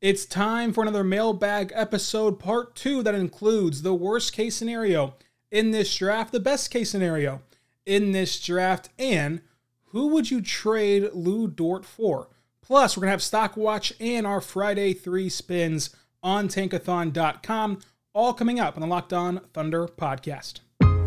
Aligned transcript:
It's 0.00 0.24
time 0.24 0.72
for 0.72 0.80
another 0.80 1.04
mailbag 1.04 1.72
episode, 1.74 2.38
part 2.38 2.74
two, 2.74 3.02
that 3.02 3.14
includes 3.14 3.82
the 3.82 3.92
worst 3.92 4.32
case 4.32 4.56
scenario 4.56 5.14
in 5.50 5.72
this 5.72 5.94
draft, 5.94 6.32
the 6.32 6.40
best 6.40 6.70
case 6.70 6.88
scenario 6.88 7.42
in 7.84 8.12
this 8.12 8.40
draft, 8.40 8.88
and 8.98 9.42
who 9.88 10.06
would 10.06 10.30
you 10.30 10.40
trade 10.40 11.10
Lu 11.12 11.48
Dort 11.48 11.84
for? 11.84 12.28
Plus, 12.62 12.96
we're 12.96 13.02
going 13.02 13.08
to 13.08 13.12
have 13.12 13.22
Stock 13.22 13.58
Watch 13.58 13.92
and 14.00 14.26
our 14.26 14.40
Friday 14.40 14.94
three 14.94 15.28
spins 15.28 15.94
on 16.22 16.48
tankathon.com, 16.48 17.80
all 18.14 18.32
coming 18.32 18.58
up 18.58 18.76
on 18.76 18.80
the 18.80 18.86
Locked 18.86 19.12
On 19.12 19.42
Thunder 19.52 19.86
podcast. 19.86 20.60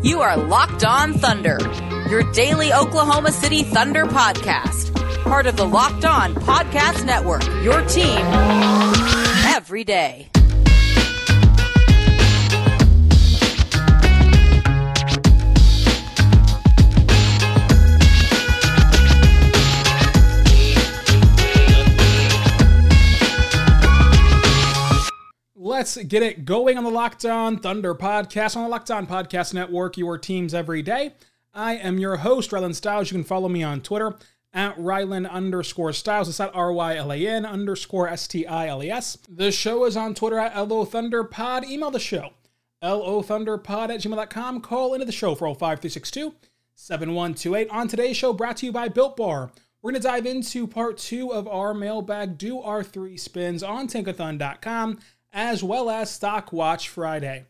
You 0.04 0.20
are 0.20 0.36
Locked 0.36 0.84
On 0.84 1.14
Thunder, 1.14 1.58
your 2.08 2.30
daily 2.30 2.72
Oklahoma 2.72 3.32
City 3.32 3.64
Thunder 3.64 4.04
podcast 4.04 4.93
part 5.24 5.46
of 5.46 5.56
the 5.56 5.64
Locked 5.64 6.04
On 6.04 6.34
Podcast 6.34 7.06
Network. 7.06 7.42
Your 7.64 7.80
team 7.86 8.18
every 9.46 9.82
day. 9.82 10.28
Let's 25.56 25.96
get 25.96 26.22
it 26.22 26.44
going 26.44 26.76
on 26.76 26.84
the 26.84 26.90
Locked 26.90 27.24
On 27.24 27.56
Thunder 27.56 27.94
podcast 27.94 28.56
on 28.56 28.64
the 28.64 28.68
Locked 28.68 28.90
On 28.90 29.06
Podcast 29.06 29.54
Network, 29.54 29.96
your 29.96 30.18
teams 30.18 30.52
every 30.52 30.82
day. 30.82 31.14
I 31.54 31.76
am 31.76 31.98
your 31.98 32.16
host, 32.16 32.50
Rylan 32.50 32.74
Stiles. 32.74 33.10
You 33.10 33.16
can 33.16 33.24
follow 33.24 33.48
me 33.48 33.62
on 33.62 33.80
Twitter 33.80 34.16
at 34.54 34.78
Rylan 34.78 35.28
underscore 35.28 35.92
Stiles. 35.92 36.28
It's 36.28 36.38
at 36.38 36.54
R-Y-L-A-N 36.54 37.44
underscore 37.44 38.08
S-T-I-L-E-S. 38.08 39.18
The 39.28 39.50
show 39.50 39.84
is 39.84 39.96
on 39.96 40.14
Twitter 40.14 40.38
at 40.38 40.56
LO 40.56 40.86
Thunderpod. 40.86 41.64
Email 41.64 41.90
the 41.90 41.98
show, 41.98 42.30
LOThunderpod 42.82 43.90
at 43.90 44.00
gmail.com. 44.00 44.60
Call 44.60 44.94
into 44.94 45.04
the 45.04 45.12
show 45.12 45.34
for 45.34 45.48
05362 45.48 46.34
7128. 46.76 47.68
On 47.70 47.88
today's 47.88 48.16
show, 48.16 48.32
brought 48.32 48.58
to 48.58 48.66
you 48.66 48.72
by 48.72 48.88
Built 48.88 49.16
Bar. 49.16 49.50
We're 49.82 49.90
going 49.90 50.00
to 50.00 50.08
dive 50.08 50.24
into 50.24 50.66
part 50.66 50.96
two 50.96 51.30
of 51.30 51.46
our 51.46 51.74
mailbag, 51.74 52.38
do 52.38 52.60
our 52.60 52.82
three 52.82 53.18
spins 53.18 53.62
on 53.62 53.86
tankathon.com, 53.86 54.98
as 55.32 55.62
well 55.62 55.90
as 55.90 56.10
Stock 56.10 56.52
Watch 56.52 56.88
Friday. 56.88 57.44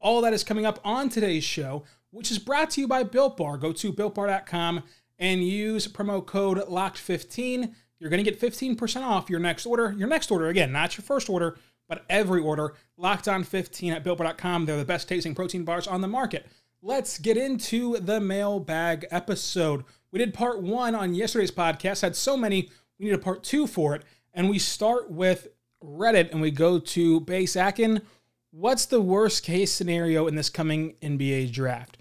All 0.00 0.20
that 0.22 0.32
is 0.32 0.42
coming 0.42 0.66
up 0.66 0.80
on 0.84 1.08
today's 1.08 1.44
show, 1.44 1.84
which 2.10 2.30
is 2.30 2.38
brought 2.38 2.70
to 2.70 2.80
you 2.80 2.88
by 2.88 3.02
Built 3.02 3.36
Bar. 3.36 3.56
Go 3.56 3.72
to 3.72 3.92
builtbar.com 3.92 4.82
and 5.18 5.42
use 5.42 5.88
promo 5.88 6.24
code 6.24 6.58
LOCKED15. 6.58 7.72
You're 7.98 8.10
going 8.10 8.22
to 8.22 8.30
get 8.30 8.40
15% 8.40 9.02
off 9.02 9.30
your 9.30 9.40
next 9.40 9.66
order. 9.66 9.94
Your 9.96 10.08
next 10.08 10.30
order, 10.30 10.48
again, 10.48 10.72
not 10.72 10.96
your 10.96 11.02
first 11.02 11.30
order, 11.30 11.58
but 11.88 12.04
every 12.10 12.40
order. 12.40 12.74
Locked 12.96 13.28
on 13.28 13.44
15 13.44 13.92
at 13.92 14.04
BuiltBar.com. 14.04 14.66
They're 14.66 14.76
the 14.76 14.84
best 14.84 15.08
tasting 15.08 15.34
protein 15.34 15.64
bars 15.64 15.86
on 15.86 16.00
the 16.00 16.08
market. 16.08 16.46
Let's 16.82 17.18
get 17.18 17.36
into 17.36 17.98
the 17.98 18.20
mailbag 18.20 19.06
episode. 19.10 19.84
We 20.12 20.18
did 20.18 20.34
part 20.34 20.62
one 20.62 20.94
on 20.94 21.14
yesterday's 21.14 21.50
podcast, 21.50 22.02
had 22.02 22.14
so 22.14 22.36
many, 22.36 22.70
we 22.98 23.06
need 23.06 23.14
a 23.14 23.18
part 23.18 23.42
two 23.42 23.66
for 23.66 23.94
it. 23.94 24.02
And 24.34 24.50
we 24.50 24.58
start 24.58 25.10
with 25.10 25.48
Reddit 25.82 26.30
and 26.30 26.40
we 26.40 26.50
go 26.50 26.78
to 26.78 27.20
Base 27.20 27.56
Akin. 27.56 28.02
What's 28.50 28.86
the 28.86 29.00
worst 29.00 29.42
case 29.42 29.72
scenario 29.72 30.26
in 30.26 30.34
this 30.34 30.50
coming 30.50 30.94
NBA 31.02 31.52
draft? 31.52 31.98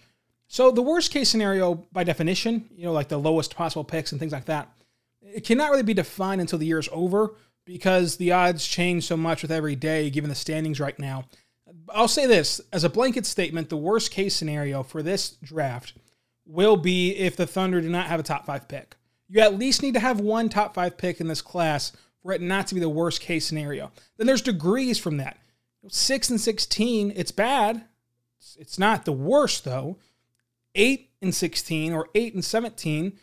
So 0.56 0.72
the 0.72 0.82
worst 0.82 1.12
case 1.12 1.28
scenario, 1.28 1.86
by 1.92 2.06
definition, 2.06 2.70
you 2.78 2.86
know, 2.86 2.94
like 2.94 3.10
the 3.10 3.18
lowest 3.18 3.54
possible 3.58 3.84
picks 3.84 4.14
and 4.14 4.22
things 4.22 4.32
like 4.32 4.46
that, 4.46 4.72
it 5.22 5.44
cannot 5.44 5.70
really 5.70 5.84
be 5.84 5.94
defined 5.94 6.40
until 6.40 6.58
the 6.58 6.66
year 6.66 6.80
is 6.80 6.88
over 6.94 7.36
because 7.66 8.16
the 8.16 8.32
odds 8.32 8.66
change 8.66 9.04
so 9.04 9.18
much 9.18 9.42
with 9.42 9.52
every 9.52 9.76
day, 9.76 10.10
given 10.10 10.30
the 10.30 10.36
standings 10.36 10.80
right 10.80 10.98
now. 10.98 11.26
I'll 11.90 12.08
say 12.08 12.26
this 12.26 12.62
as 12.72 12.86
a 12.86 12.90
blanket 12.90 13.26
statement: 13.26 13.68
the 13.68 13.76
worst 13.76 14.12
case 14.12 14.34
scenario 14.34 14.82
for 14.82 15.04
this 15.04 15.32
draft 15.44 15.92
will 16.46 16.78
be 16.78 17.10
if 17.18 17.36
the 17.36 17.46
Thunder 17.46 17.82
do 17.82 17.90
not 17.90 18.08
have 18.08 18.22
a 18.22 18.24
top 18.24 18.46
five 18.46 18.70
pick. 18.70 18.96
You 19.28 19.42
at 19.42 19.60
least 19.60 19.84
need 19.84 19.96
to 19.96 20.00
have 20.00 20.22
one 20.22 20.48
top 20.48 20.74
five 20.74 20.98
pick 20.98 21.20
in 21.20 21.28
this 21.28 21.42
class 21.42 21.92
for 22.24 22.32
it 22.32 22.40
not 22.40 22.68
to 22.68 22.76
be 22.76 22.80
the 22.80 22.88
worst 22.88 23.20
case 23.20 23.46
scenario. 23.46 23.92
Then 24.16 24.26
there's 24.26 24.42
degrees 24.42 25.00
from 25.00 25.18
that. 25.18 25.38
Six 25.90 26.30
and 26.30 26.40
sixteen, 26.40 27.12
it's 27.14 27.34
bad. 27.34 27.84
It's 28.58 28.80
not 28.80 29.04
the 29.04 29.12
worst 29.12 29.66
though. 29.66 29.98
8 30.76 31.10
and 31.22 31.34
16 31.34 31.94
or 31.94 32.10
8 32.14 32.34
and 32.34 32.46
17, 32.46 33.14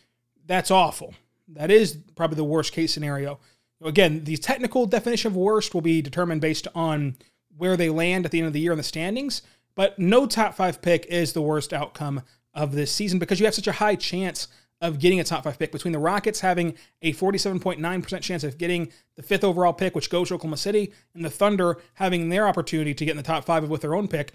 that's 0.47 0.71
awful. 0.71 1.15
That 1.49 1.71
is 1.71 1.99
probably 2.17 2.37
the 2.37 2.45
worst 2.45 2.73
case 2.73 2.93
scenario. 2.93 3.39
Again, 3.85 4.25
the 4.25 4.37
technical 4.37 4.87
definition 4.87 5.31
of 5.31 5.37
worst 5.37 5.75
will 5.75 5.81
be 5.81 6.03
determined 6.03 6.41
based 6.41 6.69
on 6.75 7.17
where 7.57 7.77
they 7.77 7.91
land 7.91 8.25
at 8.25 8.31
the 8.31 8.39
end 8.39 8.47
of 8.47 8.53
the 8.53 8.61
year 8.61 8.73
in 8.73 8.79
the 8.79 8.85
standings, 8.85 9.43
but 9.75 9.99
no 9.99 10.27
top 10.27 10.55
5 10.55 10.81
pick 10.81 11.07
is 11.07 11.33
the 11.33 11.43
worst 11.43 11.73
outcome 11.73 12.23
of 12.55 12.73
this 12.73 12.93
season 12.93 13.19
because 13.19 13.41
you 13.41 13.47
have 13.47 13.55
such 13.55 13.67
a 13.67 13.73
high 13.73 13.97
chance 13.97 14.49
of 14.83 14.99
getting 14.99 15.21
a 15.21 15.25
top 15.25 15.45
five 15.45 15.59
pick. 15.59 15.73
Between 15.73 15.93
the 15.93 15.99
Rockets 15.99 16.41
having 16.41 16.75
a 17.01 17.13
47.9% 17.15 18.21
chance 18.21 18.45
of 18.45 18.59
getting 18.59 18.93
the 19.15 19.23
fifth 19.23 19.45
overall 19.45 19.73
pick, 19.73 19.95
which 19.95 20.11
goes 20.11 20.29
to 20.29 20.35
Oklahoma 20.35 20.57
City, 20.57 20.93
and 21.15 21.25
the 21.25 21.31
Thunder 21.31 21.79
having 21.95 22.29
their 22.29 22.49
opportunity 22.49 22.93
to 22.93 23.05
get 23.05 23.13
in 23.13 23.17
the 23.17 23.23
top 23.23 23.45
five 23.45 23.67
with 23.69 23.81
their 23.81 23.95
own 23.95 24.09
pick, 24.09 24.33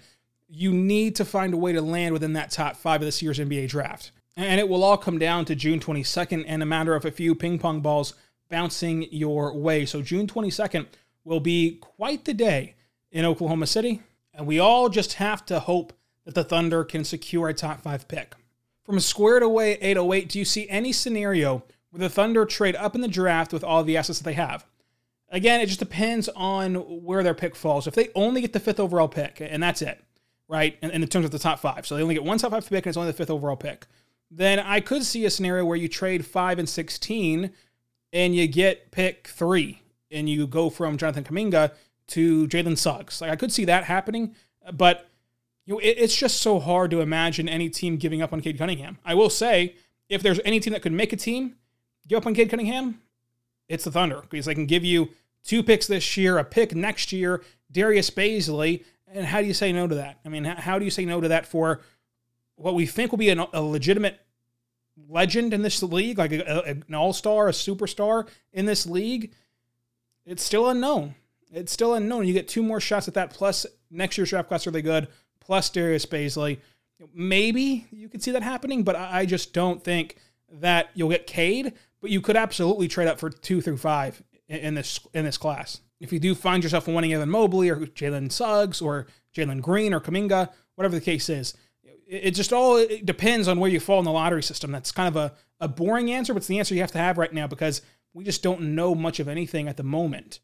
you 0.48 0.72
need 0.72 1.16
to 1.16 1.24
find 1.24 1.52
a 1.52 1.58
way 1.58 1.72
to 1.72 1.82
land 1.82 2.12
within 2.12 2.32
that 2.32 2.50
top 2.50 2.76
five 2.76 3.00
of 3.00 3.06
this 3.06 3.22
year's 3.22 3.38
NBA 3.38 3.68
draft. 3.68 4.12
And 4.36 4.60
it 4.60 4.68
will 4.68 4.84
all 4.84 4.96
come 4.96 5.18
down 5.18 5.44
to 5.46 5.54
June 5.54 5.80
22nd 5.80 6.44
and 6.46 6.62
a 6.62 6.66
matter 6.66 6.94
of 6.94 7.04
a 7.04 7.10
few 7.10 7.34
ping 7.34 7.58
pong 7.58 7.80
balls 7.80 8.14
bouncing 8.48 9.06
your 9.12 9.52
way. 9.52 9.84
So 9.84 10.00
June 10.00 10.26
22nd 10.26 10.86
will 11.24 11.40
be 11.40 11.78
quite 11.80 12.24
the 12.24 12.34
day 12.34 12.76
in 13.10 13.24
Oklahoma 13.24 13.66
City. 13.66 14.00
And 14.32 14.46
we 14.46 14.58
all 14.58 14.88
just 14.88 15.14
have 15.14 15.44
to 15.46 15.60
hope 15.60 15.92
that 16.24 16.34
the 16.34 16.44
Thunder 16.44 16.84
can 16.84 17.04
secure 17.04 17.48
a 17.48 17.54
top 17.54 17.80
five 17.80 18.06
pick. 18.06 18.34
From 18.84 18.96
a 18.96 19.00
squared 19.00 19.42
away 19.42 19.72
808, 19.80 20.28
do 20.28 20.38
you 20.38 20.44
see 20.44 20.68
any 20.68 20.92
scenario 20.92 21.64
where 21.90 22.00
the 22.00 22.08
Thunder 22.08 22.46
trade 22.46 22.76
up 22.76 22.94
in 22.94 23.00
the 23.00 23.08
draft 23.08 23.52
with 23.52 23.64
all 23.64 23.82
the 23.82 23.96
assets 23.96 24.20
that 24.20 24.24
they 24.24 24.34
have? 24.34 24.64
Again, 25.30 25.60
it 25.60 25.66
just 25.66 25.80
depends 25.80 26.28
on 26.30 26.74
where 26.76 27.22
their 27.22 27.34
pick 27.34 27.54
falls. 27.54 27.86
If 27.86 27.94
they 27.94 28.08
only 28.14 28.40
get 28.40 28.52
the 28.54 28.60
fifth 28.60 28.80
overall 28.80 29.08
pick, 29.08 29.40
and 29.40 29.62
that's 29.62 29.82
it, 29.82 30.02
right? 30.48 30.78
In, 30.82 30.90
in 30.90 31.06
terms 31.06 31.24
of 31.24 31.30
the 31.30 31.38
top 31.38 31.60
five. 31.60 31.86
So 31.86 31.96
they 31.96 32.02
only 32.02 32.14
get 32.14 32.24
one 32.24 32.38
top 32.38 32.50
five 32.50 32.68
pick 32.68 32.86
and 32.86 32.90
it's 32.90 32.96
only 32.96 33.10
the 33.10 33.16
fifth 33.16 33.30
overall 33.30 33.56
pick. 33.56 33.86
Then 34.30 34.58
I 34.58 34.80
could 34.80 35.04
see 35.04 35.24
a 35.24 35.30
scenario 35.30 35.64
where 35.64 35.76
you 35.76 35.88
trade 35.88 36.26
five 36.26 36.58
and 36.58 36.68
16 36.68 37.50
and 38.12 38.34
you 38.34 38.46
get 38.46 38.90
pick 38.90 39.28
three 39.28 39.82
and 40.10 40.28
you 40.28 40.46
go 40.46 40.70
from 40.70 40.96
Jonathan 40.96 41.24
Kuminga 41.24 41.72
to 42.08 42.48
Jalen 42.48 42.76
Suggs. 42.76 43.20
Like 43.20 43.30
I 43.30 43.36
could 43.36 43.52
see 43.52 43.66
that 43.66 43.84
happening, 43.84 44.34
but 44.72 45.08
you 45.66 45.74
know, 45.74 45.80
it, 45.80 45.96
it's 45.98 46.16
just 46.16 46.40
so 46.40 46.58
hard 46.58 46.90
to 46.90 47.00
imagine 47.00 47.48
any 47.48 47.68
team 47.68 47.96
giving 47.96 48.22
up 48.22 48.32
on 48.32 48.40
Cade 48.40 48.56
Cunningham. 48.58 48.98
I 49.04 49.14
will 49.14 49.30
say, 49.30 49.76
if 50.08 50.22
there's 50.22 50.40
any 50.44 50.60
team 50.60 50.72
that 50.72 50.80
could 50.80 50.92
make 50.92 51.12
a 51.12 51.16
team 51.16 51.56
give 52.06 52.16
up 52.16 52.26
on 52.26 52.34
Cade 52.34 52.48
Cunningham, 52.48 53.00
it's 53.68 53.84
the 53.84 53.90
Thunder 53.90 54.22
because 54.30 54.46
they 54.46 54.54
can 54.54 54.64
give 54.64 54.84
you 54.84 55.10
two 55.44 55.62
picks 55.62 55.86
this 55.86 56.16
year, 56.16 56.38
a 56.38 56.44
pick 56.44 56.74
next 56.74 57.12
year, 57.12 57.42
Darius 57.70 58.10
Bazley, 58.10 58.84
and 59.12 59.24
how 59.24 59.40
do 59.40 59.46
you 59.46 59.54
say 59.54 59.72
no 59.72 59.86
to 59.86 59.96
that? 59.96 60.18
I 60.24 60.28
mean, 60.28 60.44
how 60.44 60.78
do 60.78 60.84
you 60.84 60.90
say 60.90 61.04
no 61.04 61.20
to 61.20 61.28
that 61.28 61.46
for 61.46 61.80
what 62.56 62.74
we 62.74 62.86
think 62.86 63.12
will 63.12 63.18
be 63.18 63.30
an, 63.30 63.38
a 63.52 63.62
legitimate 63.62 64.20
legend 65.08 65.54
in 65.54 65.62
this 65.62 65.82
league, 65.82 66.18
like 66.18 66.32
a, 66.32 66.40
a, 66.40 66.70
an 66.70 66.94
all 66.94 67.12
star, 67.12 67.48
a 67.48 67.52
superstar 67.52 68.28
in 68.52 68.66
this 68.66 68.86
league? 68.86 69.32
It's 70.26 70.42
still 70.42 70.68
unknown. 70.68 71.14
It's 71.50 71.72
still 71.72 71.94
unknown. 71.94 72.26
You 72.26 72.34
get 72.34 72.48
two 72.48 72.62
more 72.62 72.80
shots 72.80 73.08
at 73.08 73.14
that, 73.14 73.30
plus 73.30 73.64
next 73.90 74.18
year's 74.18 74.30
draft 74.30 74.48
class 74.48 74.66
are 74.66 74.70
they 74.70 74.82
good, 74.82 75.08
plus 75.40 75.70
Darius 75.70 76.04
Bazley. 76.04 76.58
Maybe 77.14 77.86
you 77.90 78.08
could 78.08 78.22
see 78.22 78.32
that 78.32 78.42
happening, 78.42 78.82
but 78.82 78.96
I 78.96 79.24
just 79.24 79.54
don't 79.54 79.82
think 79.82 80.16
that 80.50 80.90
you'll 80.94 81.10
get 81.10 81.26
Cade. 81.26 81.72
But 82.00 82.10
you 82.10 82.20
could 82.20 82.36
absolutely 82.36 82.86
trade 82.86 83.08
up 83.08 83.18
for 83.18 83.28
two 83.28 83.60
through 83.60 83.78
five 83.78 84.22
in 84.48 84.74
this 84.74 85.00
in 85.12 85.24
this 85.24 85.36
class 85.36 85.80
if 86.00 86.12
you 86.12 86.18
do 86.18 86.34
find 86.34 86.62
yourself 86.62 86.86
wanting 86.86 87.12
Evan 87.12 87.28
Mobley 87.28 87.68
or 87.68 87.76
Jalen 87.76 88.30
Suggs 88.30 88.80
or 88.80 89.06
Jalen 89.36 89.60
Green 89.60 89.92
or 89.92 90.00
Kuminga, 90.00 90.50
whatever 90.74 90.94
the 90.94 91.00
case 91.00 91.28
is, 91.28 91.54
it 92.06 92.32
just 92.32 92.52
all 92.52 92.76
it 92.76 93.04
depends 93.04 93.48
on 93.48 93.58
where 93.58 93.70
you 93.70 93.80
fall 93.80 93.98
in 93.98 94.04
the 94.04 94.12
lottery 94.12 94.42
system. 94.42 94.70
That's 94.70 94.92
kind 94.92 95.08
of 95.08 95.16
a, 95.16 95.34
a 95.60 95.68
boring 95.68 96.10
answer, 96.10 96.32
but 96.32 96.38
it's 96.38 96.46
the 96.46 96.58
answer 96.58 96.74
you 96.74 96.80
have 96.80 96.92
to 96.92 96.98
have 96.98 97.18
right 97.18 97.32
now 97.32 97.46
because 97.46 97.82
we 98.14 98.24
just 98.24 98.42
don't 98.42 98.74
know 98.74 98.94
much 98.94 99.20
of 99.20 99.28
anything 99.28 99.68
at 99.68 99.76
the 99.76 99.82
moment. 99.82 100.40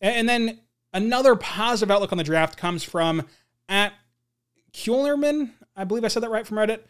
And 0.00 0.28
then 0.28 0.60
another 0.92 1.34
positive 1.36 1.90
outlook 1.90 2.12
on 2.12 2.18
the 2.18 2.24
draft 2.24 2.56
comes 2.56 2.84
from 2.84 3.26
at 3.68 3.92
Kuhlerman. 4.72 5.50
I 5.74 5.84
believe 5.84 6.04
I 6.04 6.08
said 6.08 6.22
that 6.22 6.30
right 6.30 6.46
from 6.46 6.58
Reddit. 6.58 6.80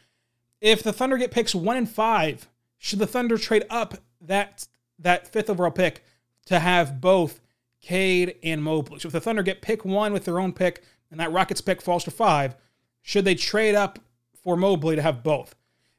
If 0.60 0.82
the 0.82 0.92
Thunder 0.92 1.16
get 1.16 1.30
picks 1.30 1.54
one 1.54 1.76
and 1.76 1.88
five, 1.88 2.48
should 2.78 2.98
the 2.98 3.06
Thunder 3.06 3.38
trade 3.38 3.64
up 3.70 3.94
that 4.20 4.66
that 4.98 5.28
fifth 5.28 5.50
overall 5.50 5.70
pick 5.70 6.02
to 6.46 6.58
have 6.58 7.00
both 7.00 7.40
Cade, 7.82 8.36
and 8.44 8.62
Mobley. 8.62 9.00
So 9.00 9.08
if 9.08 9.12
the 9.12 9.20
Thunder 9.20 9.42
get 9.42 9.60
pick 9.60 9.84
one 9.84 10.12
with 10.12 10.24
their 10.24 10.38
own 10.38 10.52
pick 10.52 10.84
and 11.10 11.18
that 11.20 11.32
Rockets 11.32 11.60
pick 11.60 11.82
falls 11.82 12.04
to 12.04 12.10
five, 12.10 12.54
should 13.02 13.24
they 13.24 13.34
trade 13.34 13.74
up 13.74 13.98
for 14.42 14.56
Mobley 14.56 14.96
to 14.96 15.02
have 15.02 15.24
both? 15.24 15.56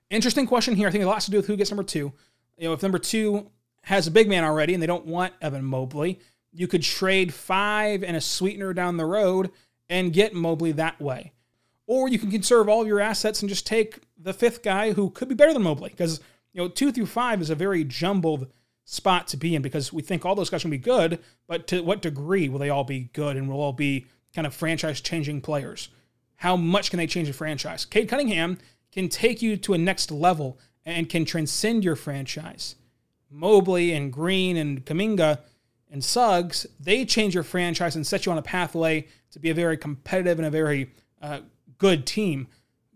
Interesting 0.09 0.47
question 0.47 0.75
here. 0.75 0.87
I 0.87 0.91
think 0.91 1.03
it 1.03 1.07
has 1.07 1.25
to 1.25 1.31
do 1.31 1.37
with 1.37 1.47
who 1.47 1.57
gets 1.57 1.69
number 1.69 1.83
two. 1.83 2.13
You 2.57 2.69
know, 2.69 2.73
if 2.73 2.81
number 2.81 2.99
two 2.99 3.51
has 3.81 4.07
a 4.07 4.11
big 4.11 4.29
man 4.29 4.45
already 4.45 4.73
and 4.73 4.81
they 4.81 4.87
don't 4.87 5.05
want 5.05 5.33
Evan 5.41 5.65
Mobley, 5.65 6.19
you 6.53 6.67
could 6.67 6.83
trade 6.83 7.33
five 7.33 8.01
and 8.01 8.15
a 8.15 8.21
sweetener 8.21 8.73
down 8.73 8.95
the 8.95 9.05
road 9.05 9.51
and 9.89 10.13
get 10.13 10.33
Mobley 10.33 10.71
that 10.71 11.01
way. 11.01 11.33
Or 11.85 12.07
you 12.07 12.17
can 12.17 12.31
conserve 12.31 12.69
all 12.69 12.81
of 12.81 12.87
your 12.87 13.01
assets 13.01 13.41
and 13.41 13.49
just 13.49 13.67
take 13.67 13.99
the 14.17 14.33
fifth 14.33 14.63
guy 14.63 14.93
who 14.93 15.09
could 15.09 15.27
be 15.27 15.35
better 15.35 15.51
than 15.51 15.63
Mobley. 15.63 15.89
Because, 15.89 16.21
you 16.53 16.61
know, 16.61 16.69
two 16.69 16.93
through 16.93 17.07
five 17.07 17.41
is 17.41 17.49
a 17.49 17.55
very 17.55 17.83
jumbled 17.83 18.47
spot 18.85 19.27
to 19.29 19.37
be 19.37 19.55
in 19.55 19.61
because 19.61 19.93
we 19.93 20.01
think 20.01 20.25
all 20.25 20.35
those 20.35 20.49
guys 20.49 20.61
can 20.61 20.71
be 20.71 20.77
good, 20.77 21.19
but 21.47 21.67
to 21.67 21.81
what 21.81 22.01
degree 22.01 22.49
will 22.49 22.59
they 22.59 22.69
all 22.69 22.83
be 22.83 23.09
good 23.13 23.37
and 23.37 23.49
will 23.49 23.61
all 23.61 23.73
be 23.73 24.05
kind 24.35 24.47
of 24.47 24.53
franchise 24.53 25.01
changing 25.01 25.41
players? 25.41 25.89
How 26.37 26.55
much 26.55 26.89
can 26.89 26.97
they 26.97 27.07
change 27.07 27.29
a 27.29 27.33
franchise? 27.33 27.85
Cade 27.85 28.09
Cunningham 28.09 28.57
can 28.91 29.09
take 29.09 29.41
you 29.41 29.57
to 29.57 29.73
a 29.73 29.77
next 29.77 30.11
level 30.11 30.59
and 30.85 31.09
can 31.09 31.25
transcend 31.25 31.83
your 31.83 31.95
franchise. 31.95 32.75
Mobley 33.29 33.93
and 33.93 34.11
Green 34.11 34.57
and 34.57 34.85
Kuminga 34.85 35.39
and 35.89 36.03
Suggs, 36.03 36.67
they 36.79 37.05
change 37.05 37.33
your 37.33 37.43
franchise 37.43 37.95
and 37.95 38.05
set 38.05 38.25
you 38.25 38.31
on 38.31 38.37
a 38.37 38.43
pathway 38.43 39.07
to 39.31 39.39
be 39.39 39.49
a 39.49 39.53
very 39.53 39.77
competitive 39.77 40.37
and 40.37 40.45
a 40.45 40.51
very 40.51 40.91
uh, 41.21 41.39
good 41.77 42.05
team. 42.05 42.47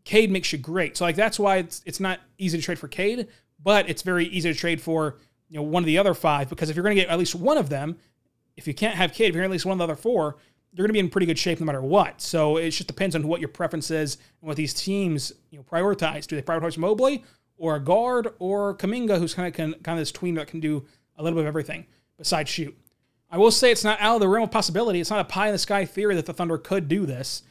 Cade 0.03 0.31
makes 0.31 0.51
you 0.51 0.59
great. 0.59 0.97
So 0.97 1.05
like 1.05 1.15
that's 1.15 1.39
why 1.39 1.57
it's 1.57 1.81
it's 1.85 1.99
not 1.99 2.19
easy 2.37 2.57
to 2.57 2.63
trade 2.63 2.79
for 2.79 2.87
Cade, 2.87 3.27
but 3.61 3.89
it's 3.89 4.01
very 4.01 4.25
easy 4.25 4.51
to 4.51 4.57
trade 4.57 4.81
for 4.81 5.17
you 5.49 5.57
know 5.57 5.63
one 5.63 5.83
of 5.83 5.87
the 5.87 5.97
other 5.97 6.13
five 6.13 6.49
because 6.49 6.69
if 6.69 6.75
you're 6.75 6.83
going 6.83 6.95
to 6.95 7.01
get 7.01 7.09
at 7.09 7.19
least 7.19 7.35
one 7.35 7.57
of 7.57 7.69
them, 7.69 7.97
if 8.55 8.67
you 8.67 8.73
can't 8.73 8.95
have 8.95 9.13
Cade, 9.13 9.29
if 9.29 9.35
you're 9.35 9.43
at 9.43 9.49
least 9.51 9.65
one 9.65 9.73
of 9.73 9.77
the 9.77 9.83
other 9.83 9.95
four, 9.95 10.37
you're 10.71 10.83
going 10.83 10.89
to 10.89 10.93
be 10.93 10.99
in 10.99 11.09
pretty 11.09 11.27
good 11.27 11.39
shape 11.39 11.59
no 11.59 11.65
matter 11.65 11.81
what. 11.81 12.21
So 12.21 12.57
it 12.57 12.71
just 12.71 12.87
depends 12.87 13.15
on 13.15 13.27
what 13.27 13.39
your 13.39 13.49
preference 13.49 13.89
is 13.91 14.17
and 14.41 14.47
what 14.47 14.57
these 14.57 14.73
teams 14.73 15.33
you 15.49 15.57
know 15.57 15.63
prioritize. 15.63 16.27
Do 16.27 16.35
they 16.35 16.41
prioritize 16.41 16.77
Mobley 16.77 17.23
or 17.57 17.75
a 17.75 17.79
guard 17.79 18.29
or 18.39 18.75
Kuminga, 18.75 19.17
who's 19.19 19.33
kind 19.33 19.47
of 19.47 19.55
kind 19.55 19.75
of 19.87 19.97
this 19.97 20.11
tween 20.11 20.35
that 20.35 20.47
can 20.47 20.59
do 20.59 20.85
a 21.17 21.23
little 21.23 21.37
bit 21.37 21.41
of 21.41 21.47
everything 21.47 21.85
besides 22.17 22.49
shoot? 22.49 22.77
I 23.29 23.37
will 23.37 23.51
say 23.51 23.71
it's 23.71 23.83
not 23.83 23.99
out 23.99 24.15
of 24.15 24.21
the 24.21 24.27
realm 24.29 24.45
of 24.45 24.51
possibility. 24.51 25.01
It's 25.01 25.09
not 25.09 25.19
a 25.19 25.25
pie 25.25 25.47
in 25.47 25.53
the 25.53 25.59
sky 25.59 25.85
theory 25.85 26.15
that 26.15 26.25
the 26.25 26.33
Thunder 26.33 26.57
could 26.57 26.87
do 26.87 27.05
this. 27.05 27.43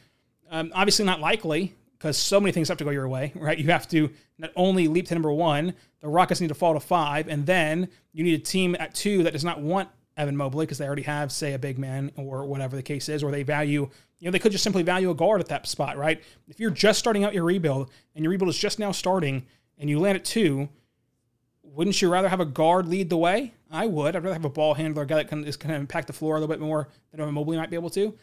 Um, 0.50 0.70
obviously, 0.74 1.04
not 1.04 1.20
likely 1.20 1.74
because 2.06 2.16
so 2.18 2.40
many 2.40 2.52
things 2.52 2.68
have 2.68 2.78
to 2.78 2.84
go 2.84 2.90
your 2.90 3.08
way, 3.08 3.32
right? 3.36 3.58
You 3.58 3.66
have 3.66 3.88
to 3.88 4.10
not 4.38 4.50
only 4.56 4.88
leap 4.88 5.06
to 5.08 5.14
number 5.14 5.32
one, 5.32 5.74
the 6.00 6.08
Rockets 6.08 6.40
need 6.40 6.48
to 6.48 6.54
fall 6.54 6.74
to 6.74 6.80
five, 6.80 7.28
and 7.28 7.44
then 7.46 7.88
you 8.12 8.24
need 8.24 8.34
a 8.34 8.42
team 8.42 8.76
at 8.78 8.94
two 8.94 9.22
that 9.24 9.32
does 9.32 9.44
not 9.44 9.60
want 9.60 9.88
Evan 10.16 10.36
Mobley 10.36 10.64
because 10.64 10.78
they 10.78 10.86
already 10.86 11.02
have, 11.02 11.30
say, 11.30 11.52
a 11.52 11.58
big 11.58 11.78
man 11.78 12.10
or 12.16 12.46
whatever 12.46 12.76
the 12.76 12.82
case 12.82 13.08
is, 13.08 13.22
or 13.22 13.30
they 13.30 13.42
value, 13.42 13.88
you 14.18 14.26
know, 14.26 14.30
they 14.30 14.38
could 14.38 14.52
just 14.52 14.64
simply 14.64 14.82
value 14.82 15.10
a 15.10 15.14
guard 15.14 15.40
at 15.40 15.48
that 15.48 15.66
spot, 15.66 15.98
right? 15.98 16.22
If 16.48 16.58
you're 16.60 16.70
just 16.70 16.98
starting 16.98 17.24
out 17.24 17.34
your 17.34 17.44
rebuild 17.44 17.90
and 18.14 18.24
your 18.24 18.30
rebuild 18.30 18.48
is 18.48 18.58
just 18.58 18.78
now 18.78 18.92
starting 18.92 19.46
and 19.78 19.90
you 19.90 19.98
land 19.98 20.16
at 20.16 20.24
two, 20.24 20.68
wouldn't 21.62 22.00
you 22.00 22.08
rather 22.08 22.28
have 22.28 22.40
a 22.40 22.46
guard 22.46 22.88
lead 22.88 23.10
the 23.10 23.16
way? 23.18 23.52
I 23.70 23.86
would. 23.86 24.16
I'd 24.16 24.22
rather 24.22 24.34
have 24.34 24.44
a 24.44 24.50
ball 24.50 24.74
handler, 24.74 25.02
a 25.02 25.06
guy 25.06 25.16
that 25.16 25.28
can 25.28 25.44
is 25.44 25.56
kind 25.56 25.74
of 25.74 25.80
impact 25.80 26.06
the 26.06 26.12
floor 26.12 26.36
a 26.36 26.40
little 26.40 26.54
bit 26.54 26.60
more 26.60 26.88
than 27.10 27.20
Evan 27.20 27.34
Mobley 27.34 27.56
might 27.56 27.68
be 27.68 27.76
able 27.76 27.90
to. 27.90 28.16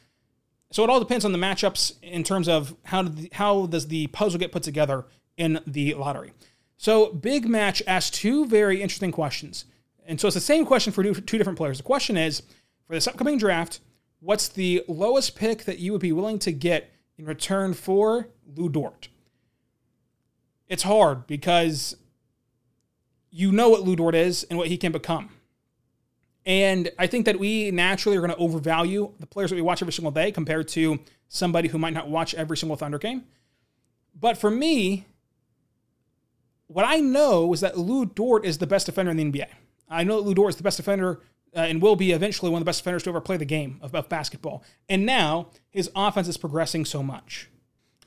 So 0.73 0.83
it 0.83 0.89
all 0.89 0.99
depends 0.99 1.23
on 1.23 1.31
the 1.31 1.37
matchups 1.37 1.93
in 2.01 2.23
terms 2.23 2.49
of 2.49 2.75
how 2.85 3.03
the, 3.03 3.29
how 3.33 3.67
does 3.67 3.89
the 3.89 4.07
puzzle 4.07 4.39
get 4.39 4.51
put 4.51 4.63
together 4.63 5.05
in 5.37 5.59
the 5.67 5.93
lottery. 5.93 6.33
So 6.77 7.13
big 7.13 7.47
match 7.47 7.83
asks 7.85 8.17
two 8.17 8.47
very 8.47 8.81
interesting 8.81 9.11
questions, 9.11 9.65
and 10.07 10.19
so 10.19 10.27
it's 10.27 10.33
the 10.33 10.41
same 10.41 10.65
question 10.65 10.91
for 10.91 11.03
two 11.03 11.37
different 11.37 11.59
players. 11.59 11.77
The 11.77 11.83
question 11.83 12.17
is 12.17 12.41
for 12.87 12.93
this 12.93 13.07
upcoming 13.07 13.37
draft, 13.37 13.81
what's 14.19 14.47
the 14.47 14.83
lowest 14.87 15.35
pick 15.35 15.65
that 15.65 15.77
you 15.77 15.91
would 15.91 16.01
be 16.01 16.11
willing 16.11 16.39
to 16.39 16.51
get 16.51 16.91
in 17.19 17.25
return 17.25 17.75
for 17.75 18.29
Lu 18.55 18.67
Dort? 18.67 19.09
It's 20.67 20.83
hard 20.83 21.27
because 21.27 21.97
you 23.29 23.51
know 23.51 23.69
what 23.69 23.83
Lu 23.83 23.95
Dort 23.95 24.15
is 24.15 24.43
and 24.45 24.57
what 24.57 24.69
he 24.69 24.77
can 24.77 24.91
become. 24.91 25.29
And 26.45 26.91
I 26.99 27.07
think 27.07 27.25
that 27.25 27.39
we 27.39 27.71
naturally 27.71 28.17
are 28.17 28.21
going 28.21 28.31
to 28.31 28.37
overvalue 28.37 29.13
the 29.19 29.27
players 29.27 29.49
that 29.49 29.55
we 29.55 29.61
watch 29.61 29.81
every 29.81 29.93
single 29.93 30.11
day 30.11 30.31
compared 30.31 30.67
to 30.69 30.99
somebody 31.29 31.69
who 31.69 31.77
might 31.77 31.93
not 31.93 32.09
watch 32.09 32.33
every 32.33 32.57
single 32.57 32.75
Thunder 32.75 32.97
game. 32.97 33.23
But 34.19 34.37
for 34.37 34.51
me, 34.51 35.05
what 36.67 36.85
I 36.85 36.99
know 36.99 37.53
is 37.53 37.61
that 37.61 37.77
Lu 37.77 38.05
Dort 38.05 38.45
is 38.45 38.57
the 38.57 38.67
best 38.67 38.85
defender 38.85 39.11
in 39.11 39.17
the 39.17 39.23
NBA. 39.23 39.47
I 39.89 40.03
know 40.03 40.17
that 40.17 40.27
Lu 40.27 40.33
Dort 40.33 40.49
is 40.49 40.55
the 40.57 40.63
best 40.63 40.77
defender 40.77 41.21
uh, 41.55 41.59
and 41.59 41.81
will 41.81 41.95
be 41.95 42.11
eventually 42.11 42.51
one 42.51 42.61
of 42.61 42.65
the 42.65 42.69
best 42.69 42.79
defenders 42.79 43.03
to 43.03 43.09
ever 43.09 43.21
play 43.21 43.37
the 43.37 43.45
game 43.45 43.79
of, 43.81 43.95
of 43.95 44.09
basketball. 44.09 44.63
And 44.89 45.05
now 45.05 45.47
his 45.69 45.89
offense 45.95 46.27
is 46.27 46.37
progressing 46.37 46.83
so 46.85 47.03
much. 47.03 47.49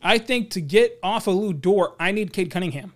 I 0.03 0.19
think 0.19 0.51
to 0.51 0.61
get 0.61 0.99
off 1.03 1.27
of 1.27 1.37
Lu 1.37 1.53
Dort, 1.53 1.97
I 1.99 2.13
need 2.13 2.33
Cade 2.33 2.51
Cunningham 2.51 2.93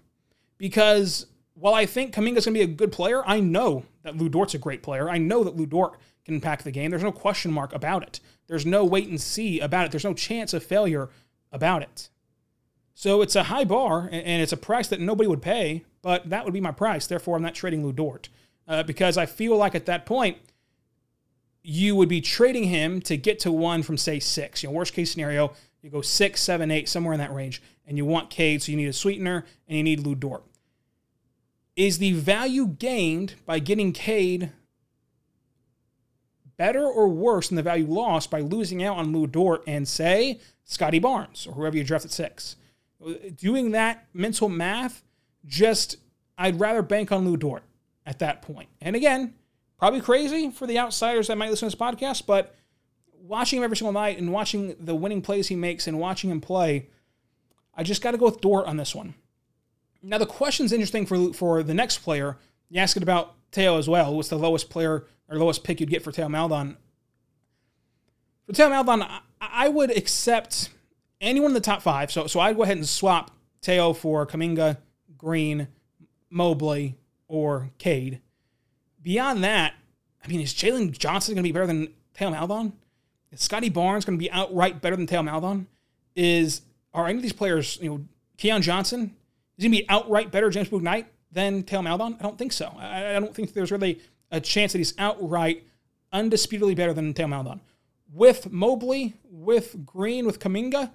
because 0.58 1.26
while 1.54 1.74
I 1.74 1.86
think 1.86 2.14
Kuminga's 2.14 2.44
going 2.44 2.54
to 2.54 2.58
be 2.58 2.62
a 2.62 2.66
good 2.66 2.92
player, 2.92 3.22
I 3.26 3.40
know 3.40 3.84
that 4.02 4.16
Lu 4.16 4.28
Dort's 4.28 4.54
a 4.54 4.58
great 4.58 4.82
player. 4.82 5.08
I 5.08 5.18
know 5.18 5.44
that 5.44 5.56
Lu 5.56 5.66
Dort 5.66 5.98
can 6.24 6.34
impact 6.34 6.64
the 6.64 6.70
game. 6.70 6.90
There's 6.90 7.02
no 7.02 7.12
question 7.12 7.52
mark 7.52 7.72
about 7.74 8.02
it. 8.02 8.20
There's 8.46 8.66
no 8.66 8.84
wait 8.84 9.08
and 9.08 9.20
see 9.20 9.60
about 9.60 9.86
it. 9.86 9.90
There's 9.90 10.04
no 10.04 10.14
chance 10.14 10.52
of 10.52 10.62
failure 10.62 11.08
about 11.52 11.82
it. 11.82 12.08
So 12.94 13.22
it's 13.22 13.36
a 13.36 13.44
high 13.44 13.64
bar 13.64 14.08
and 14.12 14.42
it's 14.42 14.52
a 14.52 14.58
price 14.58 14.88
that 14.88 15.00
nobody 15.00 15.26
would 15.26 15.42
pay, 15.42 15.84
but 16.02 16.28
that 16.28 16.44
would 16.44 16.52
be 16.52 16.60
my 16.60 16.72
price. 16.72 17.06
Therefore, 17.06 17.36
I'm 17.36 17.42
not 17.42 17.54
trading 17.54 17.84
Lu 17.84 17.92
Dort 17.92 18.28
uh, 18.68 18.82
because 18.82 19.16
I 19.16 19.26
feel 19.26 19.56
like 19.56 19.74
at 19.74 19.86
that 19.86 20.04
point, 20.04 20.38
you 21.62 21.94
would 21.96 22.08
be 22.08 22.20
trading 22.20 22.64
him 22.64 23.00
to 23.02 23.16
get 23.16 23.38
to 23.40 23.52
one 23.52 23.82
from, 23.82 23.98
say, 23.98 24.18
six. 24.18 24.62
You 24.62 24.68
know, 24.68 24.74
worst 24.74 24.94
case 24.94 25.10
scenario, 25.10 25.52
you 25.82 25.90
go 25.90 26.00
six, 26.00 26.40
seven, 26.40 26.70
eight, 26.70 26.88
somewhere 26.88 27.12
in 27.12 27.20
that 27.20 27.32
range, 27.32 27.62
and 27.86 27.96
you 27.98 28.04
want 28.04 28.30
Cade, 28.30 28.62
so 28.62 28.72
you 28.72 28.76
need 28.76 28.88
a 28.88 28.92
sweetener 28.92 29.44
and 29.68 29.76
you 29.76 29.82
need 29.82 30.00
Lu 30.00 30.14
Dort. 30.14 30.44
Is 31.80 31.96
the 31.96 32.12
value 32.12 32.66
gained 32.66 33.36
by 33.46 33.58
getting 33.58 33.94
Cade 33.94 34.52
better 36.58 36.84
or 36.84 37.08
worse 37.08 37.48
than 37.48 37.56
the 37.56 37.62
value 37.62 37.86
lost 37.86 38.30
by 38.30 38.40
losing 38.40 38.84
out 38.84 38.98
on 38.98 39.14
Lu 39.14 39.26
Dort 39.26 39.64
and, 39.66 39.88
say, 39.88 40.40
Scottie 40.62 40.98
Barnes 40.98 41.46
or 41.46 41.54
whoever 41.54 41.78
you 41.78 41.82
draft 41.82 42.04
at 42.04 42.10
six? 42.10 42.56
Doing 43.34 43.70
that 43.70 44.06
mental 44.12 44.50
math, 44.50 45.02
just 45.46 45.96
I'd 46.36 46.60
rather 46.60 46.82
bank 46.82 47.12
on 47.12 47.24
Lu 47.24 47.38
Dort 47.38 47.62
at 48.04 48.18
that 48.18 48.42
point. 48.42 48.68
And 48.82 48.94
again, 48.94 49.32
probably 49.78 50.02
crazy 50.02 50.50
for 50.50 50.66
the 50.66 50.78
outsiders 50.78 51.28
that 51.28 51.38
might 51.38 51.48
listen 51.48 51.70
to 51.70 51.74
this 51.74 51.80
podcast, 51.80 52.26
but 52.26 52.54
watching 53.22 53.56
him 53.56 53.64
every 53.64 53.78
single 53.78 53.94
night 53.94 54.18
and 54.18 54.34
watching 54.34 54.76
the 54.78 54.94
winning 54.94 55.22
plays 55.22 55.48
he 55.48 55.56
makes 55.56 55.86
and 55.86 55.98
watching 55.98 56.28
him 56.28 56.42
play, 56.42 56.88
I 57.74 57.84
just 57.84 58.02
got 58.02 58.10
to 58.10 58.18
go 58.18 58.26
with 58.26 58.42
Dort 58.42 58.66
on 58.66 58.76
this 58.76 58.94
one. 58.94 59.14
Now 60.02 60.18
the 60.18 60.26
question's 60.26 60.72
interesting 60.72 61.06
for 61.06 61.32
for 61.32 61.62
the 61.62 61.74
next 61.74 61.98
player. 61.98 62.36
You 62.68 62.80
asked 62.80 62.96
it 62.96 63.02
about 63.02 63.34
Theo 63.52 63.78
as 63.78 63.88
well. 63.88 64.14
What's 64.14 64.28
the 64.28 64.38
lowest 64.38 64.70
player 64.70 65.06
or 65.28 65.38
lowest 65.38 65.64
pick 65.64 65.80
you'd 65.80 65.90
get 65.90 66.02
for 66.02 66.12
Theo 66.12 66.28
Maledon? 66.28 66.76
For 68.46 68.52
Theo 68.52 68.68
Maledon, 68.68 69.02
I, 69.02 69.20
I 69.40 69.68
would 69.68 69.96
accept 69.96 70.70
anyone 71.20 71.50
in 71.50 71.54
the 71.54 71.60
top 71.60 71.82
five. 71.82 72.10
So 72.10 72.26
so 72.26 72.40
I'd 72.40 72.56
go 72.56 72.62
ahead 72.62 72.76
and 72.76 72.88
swap 72.88 73.30
Theo 73.62 73.92
for 73.92 74.26
Kuminga, 74.26 74.78
Green, 75.18 75.68
Mobley, 76.30 76.96
or 77.28 77.70
Cade. 77.78 78.20
Beyond 79.02 79.42
that, 79.44 79.74
I 80.24 80.28
mean, 80.28 80.40
is 80.40 80.52
Jalen 80.54 80.96
Johnson 80.96 81.34
going 81.34 81.42
to 81.42 81.48
be 81.48 81.52
better 81.52 81.66
than 81.66 81.92
Theo 82.14 82.30
Maledon? 82.30 82.72
Is 83.32 83.42
Scottie 83.42 83.68
Barnes 83.68 84.04
going 84.04 84.18
to 84.18 84.22
be 84.22 84.30
outright 84.30 84.80
better 84.80 84.96
than 84.96 85.06
Theo 85.06 85.22
Maledon? 85.22 85.66
Is 86.16 86.62
are 86.92 87.06
any 87.06 87.16
of 87.16 87.22
these 87.22 87.32
players, 87.32 87.78
you 87.80 87.88
know, 87.88 88.04
Keon 88.36 88.62
Johnson, 88.62 89.14
is 89.60 89.64
he 89.64 89.68
going 89.68 89.78
to 89.78 89.84
be 89.84 89.90
outright 89.90 90.30
better 90.30 90.48
James 90.48 90.70
Bouknight 90.70 91.04
than 91.30 91.64
Theo 91.64 91.82
Maledon? 91.82 92.16
I 92.18 92.22
don't 92.22 92.38
think 92.38 92.50
so. 92.50 92.74
I, 92.78 93.16
I, 93.16 93.20
don't 93.20 93.34
think 93.34 93.52
there's 93.52 93.70
really 93.70 94.00
a 94.30 94.40
chance 94.40 94.72
that 94.72 94.78
he's 94.78 94.94
outright, 94.96 95.64
undisputedly 96.14 96.74
better 96.74 96.94
than 96.94 97.12
Theo 97.12 97.26
Maledon. 97.26 97.60
With 98.10 98.50
Mobley, 98.50 99.16
with 99.30 99.84
Green, 99.84 100.24
with 100.24 100.38
Kuminga, 100.40 100.92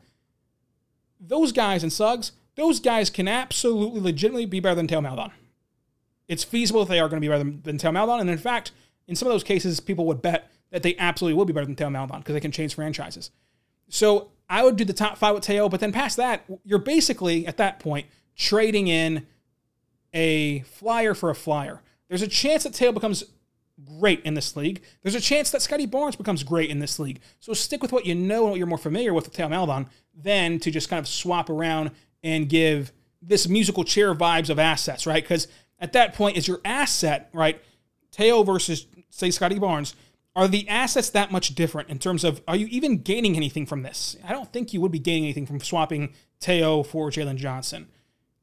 those 1.20 1.52
guys 1.52 1.84
and 1.84 1.94
Suggs, 1.94 2.32
those 2.56 2.80
guys 2.80 3.12
can 3.12 3.28
absolutely 3.28 4.02
legitimately 4.02 4.48
be 4.48 4.60
better 4.60 4.74
than 4.74 4.88
Theo 4.88 5.00
Maledon. 5.00 5.32
It's 6.28 6.44
feasible 6.44 6.86
that 6.86 6.92
they 6.92 7.00
are 7.00 7.08
going 7.08 7.22
to 7.22 7.26
be 7.26 7.28
better 7.28 7.44
than, 7.44 7.62
than 7.62 7.78
Theo 7.78 7.92
Maledon. 7.92 8.22
And 8.22 8.30
in 8.32 8.40
fact, 8.40 8.72
in 9.08 9.16
some 9.16 9.28
of 9.28 9.34
those 9.34 9.44
cases, 9.44 9.80
people 9.80 10.08
would 10.08 10.24
bet 10.24 10.50
that 10.72 10.82
they 10.82 10.98
absolutely 10.98 11.38
will 11.38 11.46
be 11.46 11.54
better 11.54 11.68
than 11.68 11.76
Theo 11.76 11.92
Maledon 11.92 12.18
because 12.18 12.34
they 12.34 12.40
can 12.40 12.52
change 12.52 12.74
franchises. 12.74 13.30
So 13.90 14.32
I 14.50 14.64
would 14.64 14.76
do 14.76 14.86
the 14.86 14.92
top 14.92 15.20
five 15.20 15.36
with 15.36 15.46
Theo, 15.46 15.70
but 15.70 15.82
then 15.82 15.92
past 15.92 16.18
that, 16.18 16.46
you're 16.64 16.80
basically 16.80 17.46
at 17.46 17.58
that 17.58 17.80
point 17.80 18.08
trading 18.36 18.88
in 18.88 19.26
a 20.14 20.62
flyer 20.62 21.14
for 21.14 21.30
a 21.30 21.36
flyer. 21.36 21.82
There's 22.08 22.22
a 22.22 22.28
chance 22.28 22.64
that 22.64 22.76
Theo 22.76 22.92
becomes 22.92 23.24
great 24.00 24.22
in 24.24 24.34
this 24.34 24.56
league. 24.56 24.82
There's 25.04 25.16
a 25.16 25.22
chance 25.22 25.52
that 25.52 25.62
Scottie 25.62 25.86
Barnes 25.86 26.16
becomes 26.16 26.44
great 26.44 26.70
in 26.70 26.80
this 26.80 27.00
league. 27.00 27.20
So 27.40 27.54
stick 27.54 27.82
with 27.82 27.92
what 27.92 28.06
you 28.06 28.16
know 28.16 28.44
and 28.44 28.52
what 28.52 28.58
you're 28.58 28.68
more 28.68 28.78
familiar 28.78 29.14
with 29.14 29.26
with 29.26 29.36
Theo 29.36 29.50
Maledon 29.50 29.88
than 30.16 30.60
to 30.60 30.72
just 30.72 30.90
kind 30.90 31.00
of 31.00 31.08
swap 31.08 31.50
around 31.50 31.92
and 32.24 32.48
give 32.48 32.92
this 33.22 33.48
musical 33.48 33.84
chair 33.84 34.16
vibes 34.16 34.50
of 34.50 34.60
assets, 34.60 35.06
right? 35.06 35.24
Because 35.24 35.48
at 35.80 35.94
that 35.94 36.14
point, 36.14 36.38
is 36.38 36.48
your 36.48 36.62
asset, 36.64 37.30
right? 37.34 37.62
Theo 38.12 38.44
versus, 38.44 38.86
say, 39.10 39.32
Scottie 39.32 39.60
Barnes. 39.60 39.96
Are 40.38 40.48
the 40.50 40.68
assets 40.68 41.10
that 41.12 41.32
much 41.32 41.56
different 41.56 41.90
in 41.90 41.98
terms 41.98 42.26
of 42.26 42.42
are 42.46 42.58
you 42.58 42.68
even 42.68 42.98
gaining 42.98 43.38
anything 43.38 43.66
from 43.66 43.84
this? 43.84 44.18
I 44.28 44.34
don't 44.34 44.52
think 44.52 44.74
you 44.74 44.82
would 44.82 44.92
be 44.92 45.00
gaining 45.00 45.24
anything 45.24 45.46
from 45.46 45.62
swapping 45.62 46.14
Theo 46.42 46.84
for 46.84 47.10
Jalen 47.10 47.38
Johnson. 47.38 47.88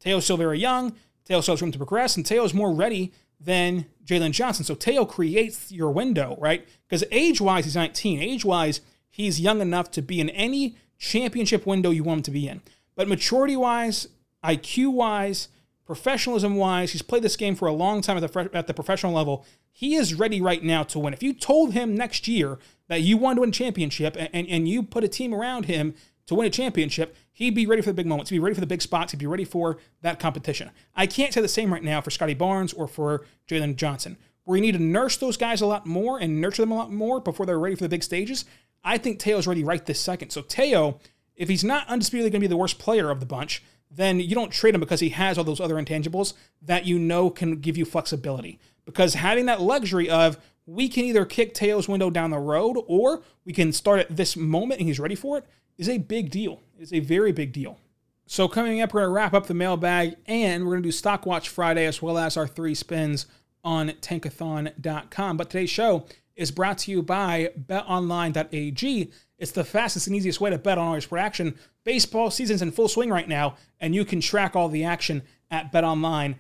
Theo's 0.02 0.24
still 0.24 0.36
very 0.36 0.58
young. 0.58 0.94
Theo 1.24 1.40
still 1.40 1.54
has 1.54 1.62
room 1.62 1.72
to 1.72 1.78
progress, 1.78 2.16
and 2.16 2.26
Theo 2.26 2.44
is 2.44 2.52
more 2.52 2.74
ready 2.74 3.12
than 3.40 3.86
Jalen 4.04 4.32
Johnson. 4.32 4.64
So 4.64 4.74
Theo 4.74 5.04
creates 5.04 5.70
your 5.70 5.90
window, 5.90 6.36
right? 6.40 6.66
Because 6.88 7.04
age 7.10 7.40
wise, 7.40 7.64
he's 7.64 7.76
19. 7.76 8.20
Age 8.20 8.44
wise, 8.44 8.80
he's 9.08 9.40
young 9.40 9.60
enough 9.60 9.90
to 9.92 10.02
be 10.02 10.20
in 10.20 10.28
any 10.30 10.76
championship 10.98 11.66
window 11.66 11.90
you 11.90 12.04
want 12.04 12.18
him 12.18 12.22
to 12.24 12.30
be 12.32 12.48
in. 12.48 12.62
But 12.94 13.08
maturity 13.08 13.56
wise, 13.56 14.08
IQ 14.44 14.92
wise, 14.92 15.48
professionalism 15.86 16.56
wise, 16.56 16.92
he's 16.92 17.02
played 17.02 17.22
this 17.22 17.36
game 17.36 17.54
for 17.54 17.68
a 17.68 17.72
long 17.72 18.02
time 18.02 18.16
at 18.16 18.32
the, 18.32 18.50
at 18.52 18.66
the 18.66 18.74
professional 18.74 19.12
level. 19.12 19.44
He 19.72 19.94
is 19.94 20.14
ready 20.14 20.40
right 20.40 20.62
now 20.62 20.82
to 20.84 20.98
win. 20.98 21.14
If 21.14 21.22
you 21.22 21.32
told 21.32 21.72
him 21.72 21.96
next 21.96 22.28
year 22.28 22.58
that 22.88 23.02
you 23.02 23.16
want 23.16 23.36
to 23.36 23.40
win 23.40 23.50
a 23.50 23.52
championship 23.52 24.16
and, 24.18 24.28
and, 24.32 24.46
and 24.48 24.68
you 24.68 24.82
put 24.82 25.04
a 25.04 25.08
team 25.08 25.32
around 25.32 25.66
him 25.66 25.94
to 26.26 26.34
win 26.34 26.46
a 26.46 26.50
championship, 26.50 27.16
he'd 27.32 27.54
be 27.54 27.66
ready 27.66 27.82
for 27.82 27.90
the 27.90 27.94
big 27.94 28.06
moments. 28.06 28.30
He'd 28.30 28.36
be 28.36 28.40
ready 28.40 28.54
for 28.54 28.60
the 28.60 28.66
big 28.66 28.82
spots. 28.82 29.12
He'd 29.12 29.18
be 29.18 29.26
ready 29.26 29.44
for 29.44 29.78
that 30.02 30.20
competition. 30.20 30.70
I 30.94 31.06
can't 31.06 31.32
say 31.32 31.40
the 31.40 31.48
same 31.48 31.72
right 31.72 31.82
now 31.82 32.00
for 32.00 32.10
Scottie 32.10 32.34
Barnes 32.34 32.72
or 32.72 32.86
for 32.86 33.24
Jalen 33.48 33.76
Johnson. 33.76 34.16
Where 34.44 34.56
you 34.56 34.62
need 34.62 34.72
to 34.72 34.82
nurse 34.82 35.16
those 35.16 35.36
guys 35.36 35.60
a 35.60 35.66
lot 35.66 35.86
more 35.86 36.18
and 36.18 36.40
nurture 36.40 36.62
them 36.62 36.72
a 36.72 36.76
lot 36.76 36.92
more 36.92 37.20
before 37.20 37.46
they're 37.46 37.58
ready 37.58 37.76
for 37.76 37.84
the 37.84 37.88
big 37.88 38.02
stages. 38.02 38.44
I 38.84 38.98
think 38.98 39.20
Theo's 39.20 39.46
ready 39.46 39.62
right 39.62 39.84
this 39.84 40.00
second. 40.00 40.30
So 40.30 40.42
Theo, 40.42 40.98
if 41.36 41.48
he's 41.48 41.64
not 41.64 41.86
undisputedly 41.88 42.30
going 42.30 42.40
to 42.40 42.48
be 42.48 42.50
the 42.50 42.56
worst 42.56 42.78
player 42.78 43.10
of 43.10 43.20
the 43.20 43.26
bunch, 43.26 43.62
then 43.90 44.18
you 44.18 44.34
don't 44.34 44.50
trade 44.50 44.74
him 44.74 44.80
because 44.80 45.00
he 45.00 45.10
has 45.10 45.38
all 45.38 45.44
those 45.44 45.60
other 45.60 45.76
intangibles 45.76 46.34
that 46.62 46.86
you 46.86 46.98
know 46.98 47.30
can 47.30 47.60
give 47.60 47.76
you 47.76 47.84
flexibility. 47.84 48.58
Because 48.84 49.14
having 49.14 49.46
that 49.46 49.60
luxury 49.60 50.10
of 50.10 50.38
we 50.66 50.88
can 50.88 51.04
either 51.04 51.24
kick 51.24 51.56
Theo's 51.56 51.88
window 51.88 52.10
down 52.10 52.30
the 52.30 52.38
road 52.38 52.76
or 52.86 53.22
we 53.44 53.52
can 53.52 53.72
start 53.72 54.00
at 54.00 54.16
this 54.16 54.36
moment 54.36 54.80
and 54.80 54.88
he's 54.88 55.00
ready 55.00 55.14
for 55.14 55.38
it 55.38 55.44
is 55.78 55.88
a 55.88 55.98
big 55.98 56.30
deal. 56.30 56.60
It's 56.78 56.92
a 56.92 57.00
very 57.00 57.32
big 57.32 57.52
deal. 57.52 57.78
So 58.26 58.48
coming 58.48 58.80
up, 58.80 58.94
we're 58.94 59.00
going 59.00 59.10
to 59.10 59.14
wrap 59.14 59.34
up 59.34 59.46
the 59.46 59.54
mailbag 59.54 60.16
and 60.26 60.64
we're 60.64 60.72
going 60.72 60.82
to 60.82 60.88
do 60.88 60.92
Stock 60.92 61.26
Watch 61.26 61.48
Friday 61.48 61.86
as 61.86 62.00
well 62.00 62.16
as 62.18 62.36
our 62.36 62.46
three 62.46 62.74
spins 62.74 63.26
on 63.64 63.90
tankathon.com. 63.90 65.36
But 65.36 65.50
today's 65.50 65.70
show 65.70 66.06
is 66.34 66.50
brought 66.50 66.78
to 66.78 66.90
you 66.90 67.02
by 67.02 67.50
betonline.ag. 67.58 69.12
It's 69.38 69.52
the 69.52 69.64
fastest 69.64 70.06
and 70.06 70.16
easiest 70.16 70.40
way 70.40 70.50
to 70.50 70.58
bet 70.58 70.78
on 70.78 70.86
all 70.86 70.94
your 70.94 71.00
sport 71.00 71.20
action. 71.20 71.58
Baseball 71.84 72.30
season's 72.30 72.62
in 72.62 72.70
full 72.70 72.88
swing 72.88 73.10
right 73.10 73.28
now, 73.28 73.56
and 73.80 73.94
you 73.94 74.04
can 74.04 74.20
track 74.20 74.54
all 74.56 74.68
the 74.68 74.84
action 74.84 75.22
at 75.50 75.72
betonline.ag. 75.72 76.38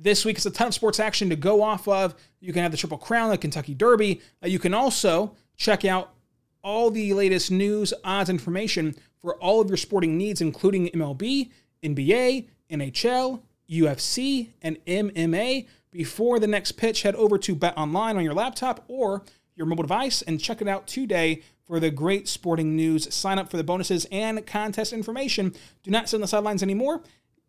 This 0.00 0.24
week 0.24 0.38
is 0.38 0.46
a 0.46 0.50
ton 0.50 0.68
of 0.68 0.74
sports 0.74 1.00
action 1.00 1.28
to 1.28 1.36
go 1.36 1.60
off 1.60 1.88
of. 1.88 2.14
You 2.40 2.52
can 2.52 2.62
have 2.62 2.70
the 2.70 2.78
Triple 2.78 2.98
Crown, 2.98 3.30
the 3.30 3.38
Kentucky 3.38 3.74
Derby. 3.74 4.20
Uh, 4.42 4.46
you 4.46 4.60
can 4.60 4.72
also 4.72 5.34
check 5.56 5.84
out 5.84 6.12
all 6.62 6.90
the 6.90 7.14
latest 7.14 7.50
news, 7.50 7.94
odds, 8.04 8.30
information 8.30 8.94
for 9.20 9.34
all 9.36 9.60
of 9.60 9.68
your 9.68 9.76
sporting 9.76 10.16
needs, 10.16 10.40
including 10.40 10.88
MLB, 10.88 11.50
NBA, 11.82 12.48
NHL, 12.70 13.40
UFC, 13.70 14.50
and 14.62 14.84
MMA. 14.86 15.66
Before 15.90 16.38
the 16.38 16.46
next 16.46 16.72
pitch, 16.72 17.02
head 17.02 17.14
over 17.14 17.38
to 17.38 17.54
Bet 17.54 17.76
Online 17.76 18.16
on 18.16 18.24
your 18.24 18.34
laptop 18.34 18.84
or 18.88 19.22
your 19.56 19.66
mobile 19.66 19.82
device 19.82 20.22
and 20.22 20.40
check 20.40 20.60
it 20.60 20.68
out 20.68 20.86
today 20.86 21.42
for 21.66 21.80
the 21.80 21.90
great 21.90 22.28
sporting 22.28 22.76
news. 22.76 23.12
Sign 23.12 23.38
up 23.38 23.50
for 23.50 23.56
the 23.56 23.64
bonuses 23.64 24.06
and 24.10 24.46
contest 24.46 24.92
information. 24.92 25.54
Do 25.82 25.90
not 25.90 26.08
sit 26.08 26.16
on 26.16 26.20
the 26.20 26.28
sidelines 26.28 26.62
anymore. 26.62 27.02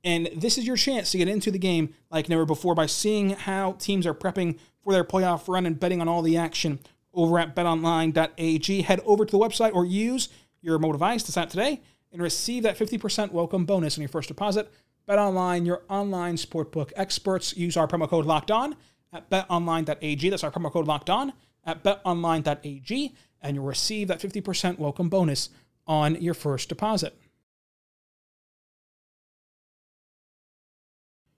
And 0.04 0.30
this 0.36 0.58
is 0.58 0.66
your 0.66 0.78
chance 0.78 1.12
to 1.12 1.18
get 1.18 1.28
into 1.28 1.52
the 1.52 1.60
game 1.60 1.94
like 2.10 2.30
never 2.30 2.46
before 2.46 2.74
by 2.74 2.86
seeing 2.86 3.32
how 3.32 3.74
teams 3.74 4.06
are 4.06 4.14
prepping 4.14 4.58
for 4.84 4.94
their 4.94 5.04
playoff 5.04 5.48
run 5.48 5.66
and 5.66 5.80
betting 5.80 6.02
on 6.02 6.08
all 6.08 6.22
the 6.22 6.38
action 6.38 6.80
over 7.14 7.40
at 7.40 7.56
betonline.ag. 7.56 8.82
Head 8.82 9.02
over 9.06 9.26
to 9.26 9.32
the 9.32 9.38
website 9.38 9.74
or 9.74 9.86
use 9.86 10.30
your 10.62 10.78
mobile 10.80 10.94
device 10.94 11.24
to 11.24 11.32
sign 11.32 11.46
up 11.46 11.50
today 11.50 11.82
and 12.12 12.22
receive 12.22 12.64
that 12.64 12.78
50% 12.78 13.32
welcome 13.32 13.66
bonus 13.66 13.98
on 13.98 14.02
your 14.02 14.10
first 14.10 14.28
deposit. 14.28 14.72
BetOnline, 15.08 15.66
your 15.66 15.84
online 15.90 16.36
sportbook 16.36 16.92
experts. 16.96 17.58
Use 17.58 17.76
our 17.78 17.88
promo 17.88 18.08
code 18.08 18.26
locked 18.26 18.52
on 18.52 18.76
at 19.12 19.30
betonline.ag. 19.30 20.30
That's 20.30 20.44
our 20.44 20.52
promo 20.52 20.72
code 20.72 20.88
locked 20.88 21.10
on 21.10 21.34
at 21.64 21.84
betonline.ag, 21.84 23.16
and 23.42 23.56
you'll 23.56 23.66
receive 23.66 24.08
that 24.08 24.20
50% 24.20 24.78
welcome 24.78 25.10
bonus 25.10 25.50
on 25.88 26.22
your 26.22 26.34
first 26.34 26.70
deposit. 26.70 27.20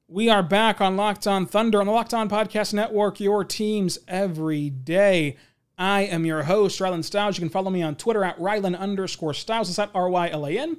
We 0.08 0.30
are 0.30 0.44
back 0.44 0.82
on 0.82 0.98
Locked 0.98 1.26
On 1.26 1.46
Thunder 1.46 1.80
on 1.80 1.88
the 1.88 1.94
Locked 1.94 2.14
On 2.14 2.30
Podcast 2.30 2.74
Network, 2.74 3.22
your 3.22 3.46
teams 3.46 3.98
every 4.10 4.70
day. 4.70 5.38
I 5.82 6.02
am 6.02 6.28
your 6.28 6.44
host, 6.44 6.80
Rylan 6.80 7.04
Stiles. 7.04 7.38
You 7.38 7.42
can 7.42 7.50
follow 7.50 7.72
me 7.72 7.82
on 7.82 7.96
Twitter 7.96 8.24
at 8.24 8.38
Rylan 8.38 8.78
underscore 8.78 9.34
Stiles. 9.34 9.68
It's 9.68 9.80
at 9.80 9.90
R 9.96 10.12
Y 10.12 10.30
L 10.30 10.46
A 10.46 10.52
N 10.52 10.78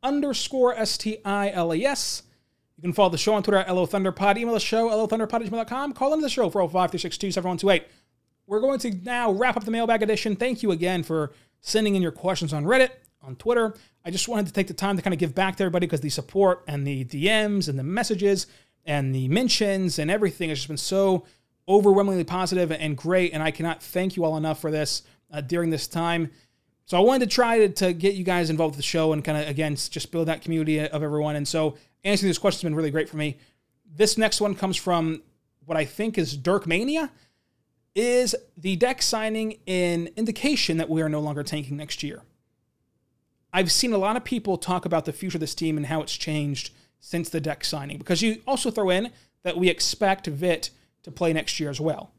underscore 0.00 0.76
S 0.76 0.96
T 0.96 1.18
I 1.24 1.50
L 1.50 1.72
A 1.72 1.82
S. 1.82 2.22
You 2.76 2.82
can 2.82 2.92
follow 2.92 3.10
the 3.10 3.18
show 3.18 3.34
on 3.34 3.42
Twitter 3.42 3.58
at 3.58 3.68
LO 3.68 3.84
Thunderpod. 3.84 4.36
Email 4.36 4.54
the 4.54 4.60
show, 4.60 4.88
LOThunderpod 4.90 5.44
at 5.44 5.50
gmail.com. 5.50 5.92
Call 5.94 6.12
into 6.12 6.22
the 6.22 6.30
show, 6.30 6.48
405 6.48 6.90
362 6.92 7.32
7128. 7.32 7.88
We're 8.46 8.60
going 8.60 8.78
to 8.78 8.94
now 9.04 9.32
wrap 9.32 9.56
up 9.56 9.64
the 9.64 9.72
mailbag 9.72 10.04
edition. 10.04 10.36
Thank 10.36 10.62
you 10.62 10.70
again 10.70 11.02
for 11.02 11.32
sending 11.60 11.96
in 11.96 12.02
your 12.02 12.12
questions 12.12 12.52
on 12.52 12.64
Reddit, 12.64 12.90
on 13.22 13.34
Twitter. 13.34 13.74
I 14.04 14.12
just 14.12 14.28
wanted 14.28 14.46
to 14.46 14.52
take 14.52 14.68
the 14.68 14.74
time 14.74 14.94
to 14.94 15.02
kind 15.02 15.14
of 15.14 15.18
give 15.18 15.34
back 15.34 15.56
to 15.56 15.64
everybody 15.64 15.86
because 15.86 16.00
the 16.00 16.10
support 16.10 16.62
and 16.68 16.86
the 16.86 17.04
DMs 17.04 17.68
and 17.68 17.76
the 17.76 17.82
messages 17.82 18.46
and 18.84 19.12
the 19.12 19.26
mentions 19.26 19.98
and 19.98 20.12
everything 20.12 20.50
has 20.50 20.58
just 20.58 20.68
been 20.68 20.76
so 20.76 21.24
overwhelmingly 21.68 22.24
positive 22.24 22.70
and 22.72 22.96
great. 22.96 23.32
And 23.32 23.42
I 23.42 23.50
cannot 23.50 23.82
thank 23.82 24.16
you 24.16 24.24
all 24.24 24.36
enough 24.36 24.60
for 24.60 24.70
this 24.70 25.02
uh, 25.32 25.40
during 25.40 25.70
this 25.70 25.86
time. 25.86 26.30
So 26.86 26.98
I 26.98 27.00
wanted 27.00 27.30
to 27.30 27.34
try 27.34 27.58
to, 27.60 27.68
to 27.68 27.92
get 27.92 28.14
you 28.14 28.24
guys 28.24 28.50
involved 28.50 28.72
with 28.72 28.84
the 28.84 28.88
show 28.88 29.12
and 29.12 29.24
kind 29.24 29.38
of, 29.38 29.48
again, 29.48 29.74
just 29.74 30.10
build 30.12 30.28
that 30.28 30.42
community 30.42 30.80
of 30.80 31.02
everyone. 31.02 31.36
And 31.36 31.48
so 31.48 31.76
answering 32.04 32.28
these 32.28 32.38
questions 32.38 32.62
has 32.62 32.68
been 32.68 32.74
really 32.74 32.90
great 32.90 33.08
for 33.08 33.16
me. 33.16 33.38
This 33.96 34.18
next 34.18 34.40
one 34.40 34.54
comes 34.54 34.76
from 34.76 35.22
what 35.64 35.78
I 35.78 35.84
think 35.84 36.18
is 36.18 36.36
Dirk 36.36 36.66
Mania. 36.66 37.10
Is 37.94 38.34
the 38.56 38.76
Deck 38.76 39.00
signing 39.02 39.58
an 39.66 40.08
indication 40.16 40.78
that 40.78 40.90
we 40.90 41.00
are 41.00 41.08
no 41.08 41.20
longer 41.20 41.42
tanking 41.42 41.76
next 41.76 42.02
year? 42.02 42.22
I've 43.52 43.70
seen 43.70 43.92
a 43.92 43.98
lot 43.98 44.16
of 44.16 44.24
people 44.24 44.58
talk 44.58 44.84
about 44.84 45.04
the 45.04 45.12
future 45.12 45.36
of 45.36 45.40
this 45.40 45.54
team 45.54 45.76
and 45.76 45.86
how 45.86 46.02
it's 46.02 46.16
changed 46.16 46.70
since 46.98 47.30
the 47.30 47.40
Deck 47.40 47.64
signing. 47.64 47.98
Because 47.98 48.20
you 48.20 48.42
also 48.46 48.70
throw 48.70 48.90
in 48.90 49.10
that 49.44 49.56
we 49.56 49.68
expect 49.68 50.26
Vit 50.26 50.70
to 51.04 51.10
play 51.10 51.32
next 51.32 51.58
year 51.60 51.70
as 51.70 51.80
well. 51.80 52.10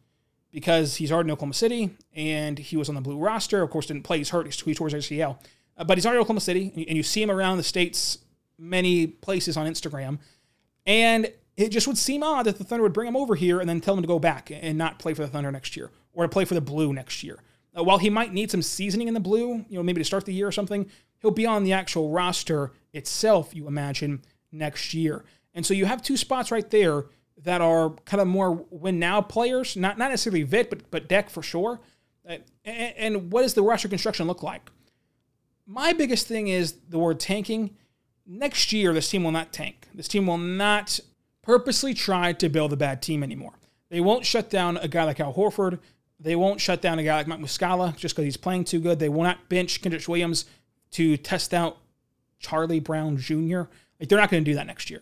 Because 0.51 0.95
he's 0.95 1.11
already 1.11 1.27
in 1.27 1.31
Oklahoma 1.33 1.53
City 1.53 1.91
and 2.13 2.57
he 2.57 2.77
was 2.77 2.87
on 2.87 2.95
the 2.95 3.01
blue 3.01 3.17
roster. 3.17 3.61
Of 3.61 3.69
course, 3.69 3.87
didn't 3.87 4.03
play. 4.03 4.19
He's 4.19 4.29
hurt. 4.29 4.51
He 4.51 4.73
tore 4.73 4.87
his 4.87 5.05
ACL. 5.05 5.37
Uh, 5.77 5.83
but 5.83 5.97
he's 5.97 6.05
already 6.05 6.17
in 6.17 6.21
Oklahoma 6.21 6.39
City 6.39 6.71
and 6.75 6.95
you 6.95 7.03
see 7.03 7.21
him 7.21 7.29
around 7.29 7.57
the 7.57 7.63
States 7.63 8.19
many 8.57 9.07
places 9.07 9.57
on 9.57 9.67
Instagram. 9.67 10.19
And 10.85 11.31
it 11.57 11.69
just 11.69 11.87
would 11.87 11.97
seem 11.97 12.23
odd 12.23 12.45
that 12.45 12.57
the 12.57 12.63
Thunder 12.63 12.83
would 12.83 12.93
bring 12.93 13.07
him 13.07 13.17
over 13.17 13.35
here 13.35 13.59
and 13.59 13.69
then 13.69 13.81
tell 13.81 13.95
him 13.95 14.01
to 14.01 14.07
go 14.07 14.19
back 14.19 14.49
and 14.51 14.77
not 14.77 14.99
play 14.99 15.13
for 15.13 15.21
the 15.21 15.27
Thunder 15.27 15.51
next 15.51 15.75
year 15.75 15.91
or 16.13 16.23
to 16.23 16.29
play 16.29 16.45
for 16.45 16.53
the 16.53 16.61
Blue 16.61 16.93
next 16.93 17.23
year. 17.23 17.39
Uh, 17.77 17.83
while 17.83 17.97
he 17.97 18.09
might 18.09 18.33
need 18.33 18.51
some 18.51 18.61
seasoning 18.61 19.07
in 19.07 19.13
the 19.13 19.19
Blue, 19.19 19.65
you 19.67 19.77
know, 19.77 19.83
maybe 19.83 19.99
to 19.99 20.05
start 20.05 20.25
the 20.25 20.33
year 20.33 20.47
or 20.47 20.51
something, 20.51 20.89
he'll 21.21 21.31
be 21.31 21.45
on 21.45 21.63
the 21.63 21.73
actual 21.73 22.09
roster 22.09 22.71
itself, 22.93 23.53
you 23.53 23.67
imagine, 23.67 24.21
next 24.51 24.93
year. 24.93 25.25
And 25.53 25.65
so 25.65 25.73
you 25.73 25.85
have 25.85 26.01
two 26.01 26.17
spots 26.17 26.51
right 26.51 26.69
there 26.69 27.05
that 27.43 27.61
are 27.61 27.91
kind 28.05 28.21
of 28.21 28.27
more 28.27 28.65
win 28.69 28.99
now 28.99 29.21
players, 29.21 29.75
not 29.75 29.97
not 29.97 30.11
necessarily 30.11 30.43
Vit, 30.43 30.69
but 30.69 30.89
but 30.91 31.07
Deck 31.07 31.29
for 31.29 31.43
sure. 31.43 31.79
Uh, 32.27 32.37
and, 32.63 32.93
and 32.97 33.31
what 33.31 33.43
does 33.43 33.53
the 33.53 33.61
roster 33.61 33.87
construction 33.87 34.27
look 34.27 34.41
like? 34.41 34.71
My 35.67 35.93
biggest 35.93 36.27
thing 36.27 36.47
is 36.47 36.73
the 36.89 36.99
word 36.99 37.19
tanking. 37.19 37.75
Next 38.25 38.73
year, 38.73 38.93
this 38.93 39.09
team 39.09 39.23
will 39.23 39.31
not 39.31 39.51
tank. 39.53 39.87
This 39.93 40.07
team 40.07 40.27
will 40.27 40.37
not 40.37 40.99
purposely 41.41 41.93
try 41.93 42.33
to 42.33 42.49
build 42.49 42.73
a 42.73 42.77
bad 42.77 43.01
team 43.01 43.21
anymore. 43.21 43.53
They 43.89 44.01
won't 44.01 44.25
shut 44.25 44.49
down 44.49 44.77
a 44.77 44.87
guy 44.87 45.03
like 45.03 45.19
Al 45.19 45.33
Horford. 45.33 45.79
They 46.19 46.35
won't 46.35 46.61
shut 46.61 46.81
down 46.81 46.97
a 46.97 47.03
guy 47.03 47.17
like 47.17 47.27
Mike 47.27 47.39
Muscala 47.39 47.95
just 47.95 48.15
because 48.15 48.25
he's 48.25 48.37
playing 48.37 48.63
too 48.63 48.79
good. 48.79 48.99
They 48.99 49.09
will 49.09 49.23
not 49.23 49.49
bench 49.49 49.81
Kenrich 49.81 50.07
Williams 50.07 50.45
to 50.91 51.17
test 51.17 51.53
out 51.53 51.77
Charlie 52.39 52.79
Brown 52.79 53.17
Jr. 53.17 53.63
Like 53.99 54.09
they're 54.09 54.19
not 54.19 54.29
going 54.29 54.43
to 54.43 54.49
do 54.49 54.55
that 54.55 54.67
next 54.67 54.89
year. 54.89 55.01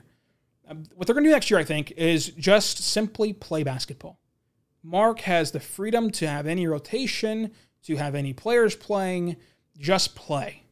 Um, 0.67 0.84
what 0.96 1.08
they're 1.08 1.13
going 1.13 1.25
to 1.25 1.29
do 1.29 1.34
next 1.34 1.51
year, 1.51 1.60
I 1.60 1.63
think, 1.63 1.91
is 1.91 2.27
just 2.29 2.77
simply 2.77 3.34
play 3.34 3.63
basketball. 3.63 4.20
Mark 4.82 5.22
has 5.22 5.51
the 5.51 5.60
freedom 5.60 6.10
to 6.12 6.27
have 6.27 6.48
any 6.48 6.67
rotation, 6.67 7.51
to 7.84 7.96
have 7.96 8.15
any 8.15 8.34
players 8.34 8.75
playing, 8.75 9.38
just 9.77 10.15
play. 10.15 10.63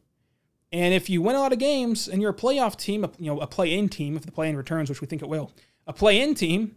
And 0.70 0.94
if 0.94 1.10
you 1.10 1.20
win 1.20 1.36
a 1.36 1.40
lot 1.40 1.52
of 1.52 1.58
games 1.58 2.08
and 2.08 2.22
you're 2.22 2.30
a 2.30 2.34
playoff 2.34 2.76
team, 2.76 3.06
you 3.18 3.26
know, 3.26 3.40
a 3.40 3.46
play-in 3.46 3.88
team, 3.88 4.16
if 4.16 4.24
the 4.24 4.32
play-in 4.32 4.56
returns, 4.56 4.88
which 4.88 5.00
we 5.00 5.06
think 5.06 5.22
it 5.22 5.28
will, 5.28 5.52
a 5.86 5.92
play-in 5.92 6.34
team, 6.34 6.76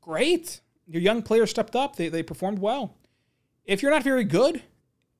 great. 0.00 0.60
Your 0.86 1.02
young 1.02 1.22
players 1.22 1.50
stepped 1.50 1.74
up; 1.74 1.96
they 1.96 2.08
they 2.08 2.22
performed 2.22 2.58
well. 2.58 2.94
If 3.64 3.82
you're 3.82 3.90
not 3.90 4.02
very 4.02 4.24
good 4.24 4.62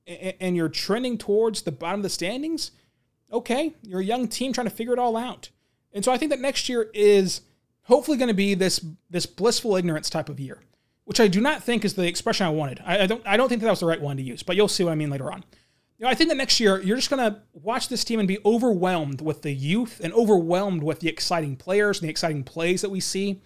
and 0.07 0.55
you're 0.55 0.69
trending 0.69 1.17
towards 1.17 1.63
the 1.63 1.71
bottom 1.71 1.99
of 1.99 2.03
the 2.03 2.09
standings, 2.09 2.71
okay, 3.31 3.73
you're 3.81 4.01
a 4.01 4.05
young 4.05 4.27
team 4.27 4.53
trying 4.53 4.67
to 4.67 4.75
figure 4.75 4.93
it 4.93 4.99
all 4.99 5.17
out. 5.17 5.49
And 5.95 6.05
so 6.05 6.11
I 6.11 6.17
think 6.17 6.29
that 6.29 6.39
next 6.39 6.69
year 6.69 6.91
is 6.93 7.41
hopefully 7.83 8.17
going 8.17 8.27
to 8.27 8.35
be 8.35 8.53
this 8.53 8.85
this 9.09 9.25
blissful 9.25 9.75
ignorance 9.75 10.09
type 10.09 10.29
of 10.29 10.39
year, 10.39 10.61
which 11.05 11.19
I 11.19 11.27
do 11.27 11.41
not 11.41 11.63
think 11.63 11.83
is 11.83 11.95
the 11.95 12.05
expression 12.05 12.45
I 12.45 12.51
wanted. 12.51 12.81
I, 12.85 13.03
I 13.03 13.07
don't 13.07 13.23
I 13.25 13.37
don't 13.37 13.49
think 13.49 13.61
that, 13.61 13.65
that 13.65 13.71
was 13.71 13.79
the 13.79 13.87
right 13.87 14.01
one 14.01 14.17
to 14.17 14.23
use, 14.23 14.43
but 14.43 14.55
you'll 14.55 14.67
see 14.67 14.83
what 14.83 14.91
I 14.91 14.95
mean 14.95 15.09
later 15.09 15.31
on. 15.31 15.43
You 15.97 16.03
know, 16.03 16.09
I 16.09 16.13
think 16.13 16.29
that 16.29 16.35
next 16.35 16.59
year 16.59 16.81
you're 16.81 16.97
just 16.97 17.09
going 17.09 17.31
to 17.31 17.39
watch 17.53 17.87
this 17.87 18.03
team 18.03 18.19
and 18.19 18.27
be 18.27 18.39
overwhelmed 18.45 19.21
with 19.21 19.43
the 19.43 19.53
youth 19.53 20.01
and 20.03 20.13
overwhelmed 20.13 20.83
with 20.83 20.99
the 20.99 21.07
exciting 21.07 21.55
players 21.55 21.99
and 21.99 22.07
the 22.07 22.11
exciting 22.11 22.43
plays 22.43 22.81
that 22.81 22.89
we 22.89 22.99
see. 22.99 23.41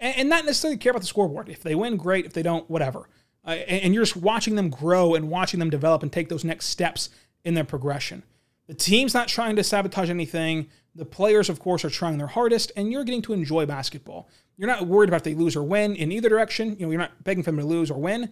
and 0.00 0.28
not 0.28 0.44
necessarily 0.44 0.78
care 0.78 0.90
about 0.90 1.00
the 1.00 1.08
scoreboard. 1.08 1.48
If 1.48 1.64
they 1.64 1.74
win, 1.74 1.96
great. 1.96 2.24
If 2.24 2.34
they 2.34 2.44
don't, 2.44 2.70
whatever. 2.70 3.08
Uh, 3.44 3.50
and 3.50 3.94
you're 3.94 4.04
just 4.04 4.16
watching 4.16 4.54
them 4.54 4.70
grow 4.70 5.16
and 5.16 5.28
watching 5.28 5.58
them 5.58 5.70
develop 5.70 6.04
and 6.04 6.12
take 6.12 6.28
those 6.28 6.44
next 6.44 6.66
steps 6.66 7.10
in 7.44 7.54
their 7.54 7.64
progression. 7.64 8.22
The 8.68 8.74
team's 8.74 9.14
not 9.14 9.28
trying 9.28 9.56
to 9.56 9.64
sabotage 9.64 10.10
anything. 10.10 10.68
The 10.94 11.04
players, 11.04 11.48
of 11.48 11.58
course, 11.58 11.84
are 11.84 11.90
trying 11.90 12.18
their 12.18 12.26
hardest, 12.26 12.70
and 12.76 12.92
you're 12.92 13.04
getting 13.04 13.22
to 13.22 13.32
enjoy 13.32 13.66
basketball. 13.66 14.28
You're 14.56 14.68
not 14.68 14.86
worried 14.86 15.08
about 15.08 15.18
if 15.18 15.24
they 15.24 15.34
lose 15.34 15.56
or 15.56 15.62
win 15.62 15.96
in 15.96 16.12
either 16.12 16.28
direction. 16.28 16.76
You 16.78 16.86
know, 16.86 16.92
you're 16.92 17.00
not 17.00 17.24
begging 17.24 17.42
for 17.42 17.50
them 17.50 17.60
to 17.60 17.66
lose 17.66 17.90
or 17.90 18.00
win. 18.00 18.30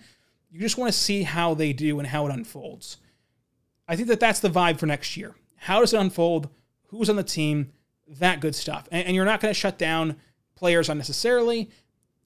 You 0.51 0.61
just 0.61 0.77
want 0.77 0.93
to 0.93 0.99
see 0.99 1.23
how 1.23 1.55
they 1.55 1.73
do 1.73 1.99
and 1.99 2.07
how 2.07 2.27
it 2.27 2.33
unfolds. 2.33 2.99
I 3.89 3.97
think 3.97 4.09
that 4.09 4.21
that's 4.21 4.41
the 4.41 4.51
vibe 4.51 4.79
for 4.79 4.87
next 4.87 5.17
year. 5.17 5.35
How 5.57 5.81
does 5.81 5.95
it 5.95 6.01
unfold? 6.01 6.49
Who's 6.89 7.09
on 7.09 7.17
the 7.17 7.23
team? 7.23 7.73
That 8.07 8.41
good 8.41 8.55
stuff. 8.55 8.89
And, 8.93 9.07
and 9.07 9.17
you're 9.17 9.25
not 9.25 9.41
going 9.41 9.53
to 9.53 9.59
shut 9.59 9.79
down 9.79 10.17
players 10.55 10.89
unnecessarily. 10.89 11.71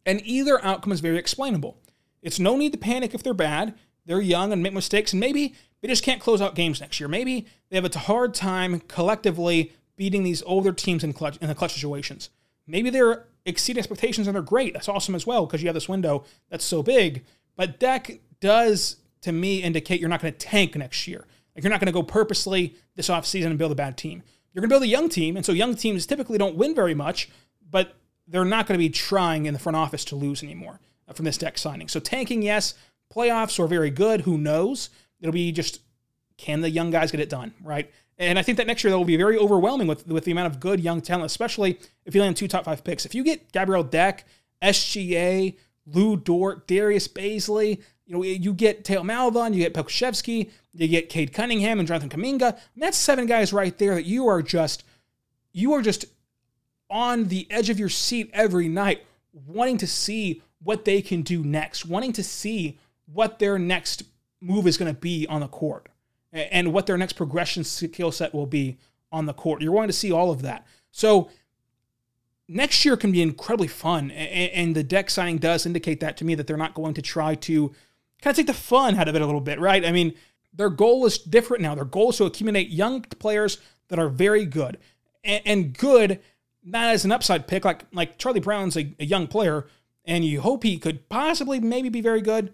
And 0.06 0.20
either 0.24 0.64
outcome 0.64 0.92
is 0.92 1.00
very 1.00 1.18
explainable. 1.18 1.78
It's 2.22 2.38
no 2.38 2.56
need 2.56 2.72
to 2.72 2.78
panic 2.78 3.14
if 3.14 3.22
they're 3.22 3.34
bad. 3.34 3.74
They're 4.06 4.20
young 4.20 4.52
and 4.52 4.62
make 4.62 4.72
mistakes, 4.72 5.12
and 5.12 5.20
maybe 5.20 5.54
they 5.80 5.88
just 5.88 6.04
can't 6.04 6.20
close 6.20 6.40
out 6.40 6.54
games 6.54 6.80
next 6.80 7.00
year. 7.00 7.08
Maybe 7.08 7.46
they 7.68 7.76
have 7.76 7.84
a 7.84 7.98
hard 7.98 8.34
time 8.34 8.80
collectively 8.80 9.72
beating 9.96 10.22
these 10.22 10.42
older 10.44 10.72
teams 10.72 11.04
in, 11.04 11.12
clutch, 11.12 11.36
in 11.38 11.48
the 11.48 11.54
clutch 11.54 11.74
situations. 11.74 12.30
Maybe 12.66 12.90
they're 12.90 13.26
exceed 13.44 13.78
expectations 13.78 14.26
and 14.26 14.34
they're 14.34 14.42
great. 14.42 14.72
That's 14.72 14.88
awesome 14.88 15.14
as 15.14 15.26
well 15.26 15.46
because 15.46 15.62
you 15.62 15.68
have 15.68 15.74
this 15.74 15.88
window 15.88 16.24
that's 16.50 16.64
so 16.64 16.82
big. 16.82 17.24
But 17.56 17.78
Deck 17.78 18.20
does, 18.40 18.96
to 19.22 19.32
me, 19.32 19.62
indicate 19.62 20.00
you're 20.00 20.08
not 20.08 20.22
going 20.22 20.32
to 20.32 20.38
tank 20.38 20.76
next 20.76 21.06
year. 21.06 21.26
Like 21.54 21.64
you're 21.64 21.70
not 21.70 21.80
going 21.80 21.86
to 21.86 21.92
go 21.92 22.02
purposely 22.02 22.76
this 22.94 23.08
offseason 23.08 23.46
and 23.46 23.58
build 23.58 23.72
a 23.72 23.76
bad 23.76 23.96
team. 23.96 24.22
You're 24.52 24.62
going 24.62 24.68
to 24.68 24.72
build 24.72 24.82
a 24.82 24.88
young 24.88 25.08
team, 25.08 25.36
and 25.36 25.46
so 25.46 25.52
young 25.52 25.76
teams 25.76 26.06
typically 26.06 26.38
don't 26.38 26.56
win 26.56 26.74
very 26.74 26.94
much, 26.94 27.28
but 27.68 27.94
they're 28.26 28.44
not 28.44 28.66
going 28.66 28.78
to 28.78 28.82
be 28.82 28.88
trying 28.88 29.46
in 29.46 29.54
the 29.54 29.60
front 29.60 29.76
office 29.76 30.04
to 30.06 30.16
lose 30.16 30.42
anymore 30.42 30.80
uh, 31.08 31.12
from 31.12 31.24
this 31.24 31.38
Deck 31.38 31.58
signing. 31.58 31.88
So 31.88 32.00
tanking, 32.00 32.42
yes. 32.42 32.74
Playoffs 33.14 33.58
are 33.58 33.66
very 33.66 33.90
good. 33.90 34.22
Who 34.22 34.38
knows? 34.38 34.90
It'll 35.20 35.32
be 35.32 35.52
just 35.52 35.80
can 36.36 36.60
the 36.62 36.70
young 36.70 36.90
guys 36.90 37.10
get 37.10 37.20
it 37.20 37.28
done, 37.28 37.52
right? 37.62 37.90
And 38.18 38.38
I 38.38 38.42
think 38.42 38.58
that 38.58 38.66
next 38.66 38.84
year 38.84 38.90
that 38.90 38.98
will 38.98 39.04
be 39.04 39.16
very 39.16 39.38
overwhelming 39.38 39.86
with 39.86 40.06
with 40.06 40.24
the 40.24 40.32
amount 40.32 40.52
of 40.52 40.60
good 40.60 40.80
young 40.80 41.00
talent, 41.00 41.26
especially 41.26 41.78
if 42.04 42.14
you 42.14 42.20
land 42.20 42.36
two 42.36 42.48
top 42.48 42.64
five 42.64 42.84
picks. 42.84 43.06
If 43.06 43.14
you 43.14 43.24
get 43.24 43.52
Gabriel 43.52 43.82
Deck, 43.82 44.26
SGA, 44.62 45.56
Lu 45.86 46.16
Dort, 46.16 46.66
Darius 46.66 47.08
Bazley, 47.08 47.80
you 48.06 48.14
know, 48.14 48.22
you 48.22 48.52
get 48.52 48.84
Theo 48.84 49.02
Maledon, 49.02 49.54
you 49.54 49.60
get 49.60 49.72
Pokusevski, 49.72 50.50
you 50.72 50.88
get 50.88 51.08
Cade 51.08 51.32
Cunningham 51.32 51.78
and 51.78 51.86
Jonathan 51.86 52.10
Kuminga. 52.10 52.58
that's 52.76 52.98
seven 52.98 53.26
guys 53.26 53.52
right 53.52 53.76
there 53.78 53.94
that 53.94 54.04
you 54.04 54.26
are 54.26 54.42
just 54.42 54.84
you 55.52 55.72
are 55.72 55.82
just 55.82 56.04
on 56.90 57.28
the 57.28 57.46
edge 57.50 57.70
of 57.70 57.78
your 57.78 57.88
seat 57.88 58.30
every 58.32 58.68
night, 58.68 59.04
wanting 59.32 59.78
to 59.78 59.86
see 59.86 60.42
what 60.62 60.84
they 60.84 61.00
can 61.00 61.22
do 61.22 61.44
next, 61.44 61.86
wanting 61.86 62.12
to 62.12 62.22
see 62.22 62.78
what 63.06 63.38
their 63.38 63.58
next 63.58 64.02
move 64.40 64.66
is 64.66 64.76
going 64.76 64.92
to 64.92 64.98
be 64.98 65.26
on 65.28 65.40
the 65.40 65.48
court 65.48 65.88
and 66.32 66.72
what 66.72 66.86
their 66.86 66.96
next 66.96 67.14
progression 67.14 67.64
skill 67.64 68.12
set 68.12 68.32
will 68.34 68.46
be 68.46 68.78
on 69.12 69.26
the 69.26 69.32
court. 69.34 69.62
You're 69.62 69.72
wanting 69.72 69.88
to 69.88 69.94
see 69.96 70.12
all 70.12 70.30
of 70.30 70.42
that. 70.42 70.66
So 70.92 71.30
next 72.48 72.84
year 72.84 72.96
can 72.96 73.12
be 73.12 73.22
incredibly 73.22 73.68
fun. 73.68 74.10
And 74.10 74.74
the 74.74 74.84
Deck 74.84 75.10
signing 75.10 75.38
does 75.38 75.66
indicate 75.66 76.00
that 76.00 76.16
to 76.18 76.24
me 76.24 76.34
that 76.36 76.46
they're 76.46 76.56
not 76.56 76.74
going 76.74 76.94
to 76.94 77.02
try 77.02 77.34
to 77.36 77.68
kind 78.22 78.32
of 78.32 78.36
take 78.36 78.46
the 78.46 78.54
fun 78.54 78.96
out 78.96 79.08
of 79.08 79.16
it 79.16 79.22
a 79.22 79.26
little 79.26 79.40
bit, 79.40 79.58
right? 79.58 79.84
I 79.84 79.92
mean, 79.92 80.14
their 80.52 80.70
goal 80.70 81.06
is 81.06 81.18
different 81.18 81.62
now. 81.62 81.74
Their 81.74 81.84
goal 81.84 82.10
is 82.10 82.16
to 82.16 82.24
accumulate 82.24 82.68
young 82.68 83.02
players 83.02 83.58
that 83.88 83.98
are 83.98 84.08
very 84.08 84.44
good 84.44 84.78
and 85.24 85.76
good, 85.76 86.20
not 86.64 86.90
as 86.90 87.04
an 87.04 87.12
upside 87.12 87.46
pick 87.46 87.64
like 87.64 87.84
like 87.92 88.18
Charlie 88.18 88.40
Brown's 88.40 88.76
a, 88.76 88.94
a 88.98 89.04
young 89.04 89.26
player, 89.26 89.66
and 90.04 90.24
you 90.24 90.40
hope 90.40 90.62
he 90.62 90.78
could 90.78 91.08
possibly 91.08 91.60
maybe 91.60 91.88
be 91.88 92.00
very 92.00 92.20
good. 92.20 92.52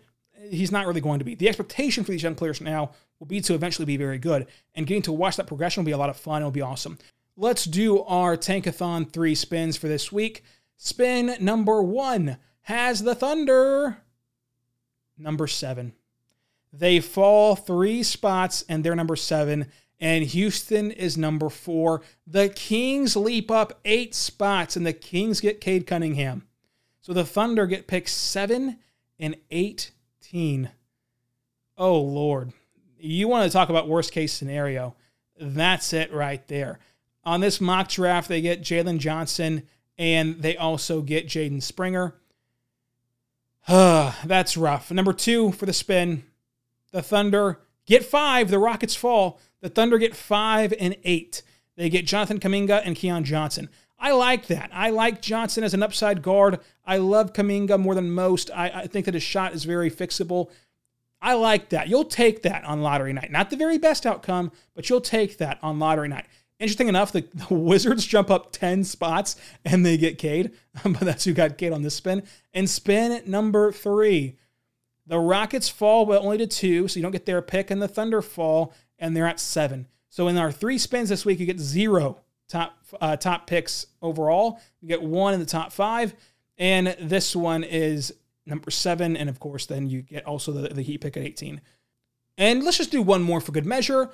He's 0.51 0.73
not 0.73 0.87
really 0.87 1.01
going 1.01 1.19
to 1.19 1.25
be. 1.25 1.35
The 1.35 1.49
expectation 1.49 2.05
for 2.05 2.13
these 2.13 2.23
young 2.23 2.35
players 2.35 2.61
now 2.61 2.93
will 3.19 3.27
be 3.27 3.41
to 3.43 3.55
eventually 3.55 3.87
be 3.87 3.97
very 3.97 4.19
good, 4.19 4.47
and 4.75 4.87
getting 4.87 5.03
to 5.03 5.13
watch 5.13 5.37
that 5.37 5.47
progression 5.47 5.83
will 5.83 5.87
be 5.87 5.93
a 5.93 5.99
lot 5.99 6.11
of 6.11 6.17
fun. 6.17 6.43
It'll 6.43 6.51
be 6.51 6.63
awesome. 6.63 6.99
Let's 7.37 7.65
do 7.65 8.03
our 8.05 8.37
Tankathon 8.37 9.11
three 9.11 9.35
spins 9.35 9.77
for 9.77 9.89
this 9.89 10.11
week. 10.11 10.43
Spin 10.77 11.37
number 11.41 11.83
one 11.83 12.39
has 12.63 13.03
the 13.03 13.15
Thunder. 13.15 13.99
Number 15.19 15.47
seven. 15.47 15.95
They 16.73 17.01
fall 17.01 17.57
three 17.57 18.03
spots 18.03 18.65
and 18.69 18.85
they're 18.85 18.95
number 18.95 19.17
seven, 19.17 19.67
and 19.99 20.25
Houston 20.25 20.91
is 20.91 21.17
number 21.17 21.49
four. 21.49 22.03
The 22.27 22.49
Kings 22.49 23.17
leap 23.17 23.51
up 23.51 23.81
eight 23.85 24.15
spots, 24.15 24.77
and 24.77 24.87
the 24.87 24.93
Kings 24.93 25.41
get 25.41 25.61
Cade 25.61 25.87
Cunningham. 25.87 26.47
So 27.07 27.13
the 27.13 27.25
Thunder 27.25 27.67
get 27.67 27.87
picked 27.87 28.09
7 28.09 28.79
and 29.21 29.37
18. 30.27 30.71
Oh, 31.79 32.01
Lord. 32.01 32.53
You 32.99 33.29
want 33.29 33.47
to 33.47 33.53
talk 33.53 33.69
about 33.69 33.89
worst 33.89 34.13
case 34.13 34.33
scenario. 34.33 34.97
That's 35.39 35.93
it 35.93 36.13
right 36.13 36.47
there. 36.49 36.79
On 37.25 37.41
this 37.41 37.61
mock 37.61 37.89
draft, 37.89 38.29
they 38.29 38.41
get 38.41 38.63
Jalen 38.63 38.99
Johnson 38.99 39.65
and 39.99 40.43
they 40.43 40.57
also 40.57 41.03
get 41.03 41.27
Jaden 41.27 41.63
Springer. 41.63 42.15
That's 43.69 44.57
rough. 44.57 44.91
Number 44.91 45.13
two 45.13 45.53
for 45.53 45.67
the 45.67 45.73
spin, 45.73 46.25
the 46.93 47.03
Thunder 47.03 47.61
get 47.87 48.05
five. 48.05 48.51
The 48.51 48.59
Rockets 48.59 48.95
fall. 48.95 49.41
The 49.61 49.69
Thunder 49.69 49.99
get 49.99 50.17
five 50.17 50.73
and 50.79 50.97
eight. 51.05 51.43
They 51.77 51.91
get 51.91 52.07
Jonathan 52.07 52.41
Kuminga 52.41 52.83
and 52.85 52.97
Keon 52.97 53.25
Johnson. 53.25 53.69
I 53.99 54.13
like 54.13 54.47
that. 54.47 54.71
I 54.73 54.91
like 54.91 55.23
Johnson 55.23 55.65
as 55.65 55.75
an 55.75 55.83
upside 55.83 56.23
guard. 56.23 56.61
I 56.85 56.99
love 56.99 57.33
Kuminga 57.33 57.79
more 57.81 57.95
than 57.95 58.11
most. 58.11 58.51
I, 58.55 58.69
I, 58.69 58.87
think 58.87 59.07
that 59.07 59.15
his 59.15 59.23
shot 59.23 59.55
is 59.55 59.65
very 59.65 59.91
fixable. 59.91 60.51
I 61.21 61.35
like 61.35 61.71
that. 61.71 61.89
You'll 61.89 62.05
take 62.05 62.43
that 62.43 62.65
on 62.65 62.83
lottery 62.83 63.13
night. 63.13 63.31
Not 63.31 63.51
the 63.51 63.57
very 63.57 63.79
best 63.79 64.05
outcome, 64.05 64.53
but 64.75 64.91
you'll 64.91 65.01
take 65.01 65.39
that 65.39 65.59
on 65.63 65.79
lottery 65.79 66.09
night. 66.09 66.27
Interesting 66.59 66.89
enough, 66.89 67.13
the, 67.13 67.23
the 67.49 67.55
Wizards 67.55 68.07
jump 68.07 68.31
up 68.31 68.53
10 68.53 68.85
spots 68.85 69.37
and 69.65 69.85
they 69.85 69.97
get 69.97 70.19
Cade, 70.19 70.53
but 70.85 71.01
that's 71.01 71.25
who 71.25 71.33
got 71.33 71.59
Cade 71.59 71.73
on 71.73 71.83
this 71.83 71.95
spin. 71.95 72.23
And 72.53 72.69
spin 72.69 73.23
number 73.27 73.73
three, 73.73 74.37
the 75.07 75.19
Rockets 75.19 75.69
fall 75.69 76.05
but 76.05 76.23
only 76.23 76.39
to 76.39 76.47
two, 76.47 76.89
so 76.89 76.99
you 76.99 77.03
don't 77.03 77.13
get 77.13 77.27
their 77.27 77.43
pick, 77.43 77.71
and 77.71 77.81
the 77.81 77.89
Thunder 77.89 78.21
fall 78.21 78.75
and 78.99 79.17
they're 79.17 79.27
at 79.27 79.41
seven. 79.41 79.87
So 80.09 80.29
in 80.29 80.39
our 80.39 80.51
three 80.51 80.79
spins 80.79 81.09
this 81.11 81.25
week, 81.25 81.41
you 81.41 81.47
get 81.47 81.61
zero 81.61 82.21
top 82.49 82.79
uh, 83.01 83.17
top 83.17 83.47
picks 83.47 83.87
overall. 84.03 84.61
You 84.81 84.89
get 84.89 85.03
one 85.03 85.35
in 85.35 85.41
the 85.41 85.47
top 85.47 85.73
five, 85.73 86.15
and 86.59 86.97
this 87.01 87.35
one 87.35 87.65
is 87.65 88.13
number 88.47 88.71
seven, 88.71 89.17
and 89.17 89.29
of 89.29 89.41
course, 89.41 89.67
then 89.67 89.89
you 89.89 90.03
get 90.03 90.25
also 90.25 90.53
the, 90.53 90.69
the 90.69 90.83
Heat 90.83 91.01
pick 91.01 91.17
at 91.17 91.23
18. 91.23 91.61
And 92.39 92.63
let's 92.63 92.79
just 92.79 92.91
do 92.91 93.03
one 93.03 93.23
more 93.23 93.41
for 93.41 93.53
good 93.53 93.67
measure. 93.67 94.11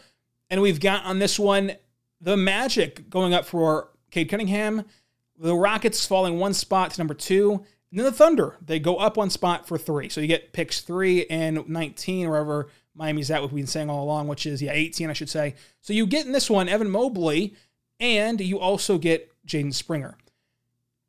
And 0.49 0.61
we've 0.63 0.81
got 0.81 1.05
on 1.05 1.19
this 1.19 1.39
one 1.39 1.73
the 2.21 2.37
Magic 2.37 3.11
going 3.11 3.35
up 3.35 3.45
for 3.45 3.89
Cade 4.11 4.29
Cunningham, 4.29 4.85
the 5.37 5.57
Rockets 5.57 6.07
falling 6.07 6.39
one 6.39 6.55
spot 6.55 6.93
to 6.93 7.01
number 7.01 7.15
two, 7.15 7.65
and 7.91 7.99
then 7.99 8.07
the 8.07 8.13
Thunder 8.13 8.57
they 8.65 8.79
go 8.79 8.97
up 8.97 9.17
one 9.17 9.31
spot 9.31 9.67
for 9.67 9.77
three. 9.77 10.09
So 10.09 10.21
you 10.21 10.29
get 10.29 10.53
picks 10.53 10.81
three 10.81 11.27
and 11.27 11.69
19, 11.69 12.29
wherever 12.29 12.69
Miami's 12.95 13.31
at, 13.31 13.43
what 13.43 13.51
we've 13.51 13.65
been 13.65 13.67
saying 13.67 13.91
all 13.91 14.05
along, 14.05 14.29
which 14.29 14.47
is 14.47 14.63
yeah 14.63 14.73
18, 14.73 15.11
I 15.11 15.15
should 15.15 15.31
say. 15.31 15.55
So 15.81 15.93
you 15.93 16.07
get 16.07 16.27
in 16.27 16.33
this 16.33 16.49
one 16.49 16.69
Evan 16.69 16.91
Mobley 16.91 17.55
and 18.03 18.41
you 18.41 18.59
also 18.59 18.99
get 18.99 19.33
Jaden 19.47 19.73
Springer. 19.73 20.19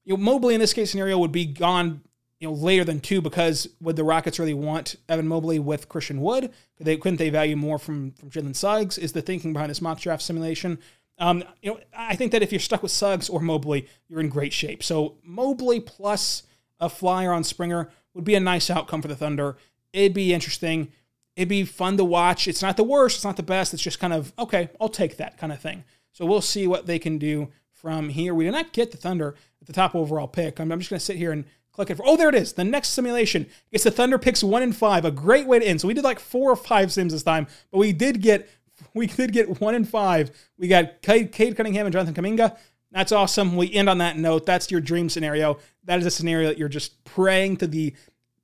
You 0.06 0.16
know, 0.16 0.24
Mobley 0.24 0.54
in 0.54 0.62
this 0.62 0.74
case 0.74 0.92
scenario 0.92 1.18
would 1.18 1.32
be 1.32 1.46
gone, 1.46 2.02
you 2.40 2.48
know, 2.48 2.54
later 2.54 2.84
than 2.84 3.00
two 3.00 3.20
because 3.20 3.68
would 3.82 3.96
the 3.96 4.04
Rockets 4.04 4.38
really 4.38 4.54
want 4.54 4.96
Evan 5.10 5.28
Mobley 5.28 5.60
with 5.60 5.90
Christian 5.90 6.22
Wood? 6.22 6.54
Could 6.78 6.86
they 6.86 6.96
couldn't 6.96 7.18
they 7.18 7.32
value 7.32 7.58
more 7.58 7.80
from 7.80 8.12
from 8.12 8.30
Jalen 8.30 8.56
Suggs? 8.56 8.98
Is 8.98 9.12
the 9.12 9.22
thinking 9.22 9.52
behind 9.52 9.72
this 9.72 9.82
mock 9.82 10.00
draft 10.00 10.22
simulation? 10.22 10.78
Um, 11.18 11.44
you 11.62 11.72
know, 11.72 11.80
I 11.96 12.16
think 12.16 12.32
that 12.32 12.42
if 12.42 12.52
you're 12.52 12.60
stuck 12.60 12.84
with 12.84 12.92
Suggs 12.92 13.30
or 13.30 13.40
Mobley, 13.40 13.88
you're 14.08 14.20
in 14.20 14.30
great 14.30 14.54
shape. 14.54 14.84
So 14.84 15.16
Mobley 15.24 15.80
plus 15.80 16.44
a 16.80 16.90
flyer 16.90 17.32
on 17.32 17.44
Springer 17.44 17.90
would 18.14 18.24
be 18.24 18.36
a 18.36 18.40
nice 18.40 18.70
outcome 18.70 19.02
for 19.02 19.08
the 19.08 19.16
Thunder. 19.16 19.58
It'd 19.94 20.14
be 20.14 20.34
interesting. 20.34 20.92
It'd 21.36 21.50
be 21.50 21.66
fun 21.66 21.98
to 21.98 22.04
watch. 22.04 22.48
It's 22.48 22.62
not 22.62 22.78
the 22.78 22.84
worst. 22.84 23.18
It's 23.18 23.26
not 23.26 23.38
the 23.38 23.44
best. 23.44 23.74
It's 23.74 23.82
just 23.82 24.00
kind 24.00 24.14
of 24.14 24.32
okay. 24.38 24.70
I'll 24.80 24.90
take 24.90 25.18
that 25.18 25.38
kind 25.38 25.52
of 25.52 25.60
thing. 25.60 25.84
So 26.14 26.26
we'll 26.26 26.42
see 26.42 26.68
what 26.68 26.86
they 26.86 27.00
can 27.00 27.18
do 27.18 27.50
from 27.72 28.10
here. 28.10 28.34
We 28.34 28.46
did 28.46 28.52
not 28.52 28.72
get 28.72 28.92
the 28.92 28.98
Thunder 28.98 29.36
at 29.60 29.68
the 29.68 29.74
top 29.74 29.94
overall 29.94 30.28
pick. 30.28 30.60
I'm, 30.60 30.72
I'm 30.72 30.80
just 30.80 30.90
going 30.90 31.00
to 31.00 31.06
sit 31.06 31.18
here 31.18 31.32
and 31.32 31.44
click 31.74 31.90
it 31.90 31.98
for. 31.98 32.04
Oh, 32.06 32.16
there 32.16 32.30
it 32.30 32.36
is. 32.36 32.54
The 32.54 32.64
next 32.64 32.90
simulation. 32.90 33.48
It's 33.72 33.84
the 33.84 33.92
Thunder 33.92 34.18
picks 34.18 34.44
one 34.44 34.64
and 34.64 34.76
five. 34.76 35.04
A 35.04 35.12
great 35.12 35.48
way 35.48 35.60
to 35.60 35.66
end. 35.66 35.82
So 35.82 35.88
we 35.88 35.94
did 35.94 36.04
like 36.04 36.20
four 36.20 36.52
or 36.52 36.56
five 36.56 36.94
sims 36.94 37.12
this 37.12 37.24
time, 37.24 37.48
but 37.72 37.80
we 37.80 37.92
did 37.92 38.22
get 38.22 38.50
we 38.94 39.08
did 39.08 39.34
get 39.34 39.60
one 39.60 39.76
and 39.76 39.88
five. 39.88 40.32
We 40.58 40.68
got 40.68 41.02
Cade, 41.02 41.32
Cade 41.32 41.58
Cunningham 41.58 41.86
and 41.86 41.94
Jonathan 41.94 42.14
Kuminga. 42.14 42.58
That's 42.92 43.12
awesome. 43.12 43.56
We 43.56 43.74
end 43.74 43.90
on 43.90 43.98
that 43.98 44.18
note. 44.18 44.46
That's 44.46 44.70
your 44.70 44.82
dream 44.82 45.10
scenario. 45.10 45.58
That 45.84 46.00
is 46.00 46.06
a 46.06 46.12
scenario 46.12 46.48
that 46.48 46.60
you're 46.60 46.70
just 46.70 47.04
praying 47.04 47.58
to 47.58 47.68
the 47.68 47.96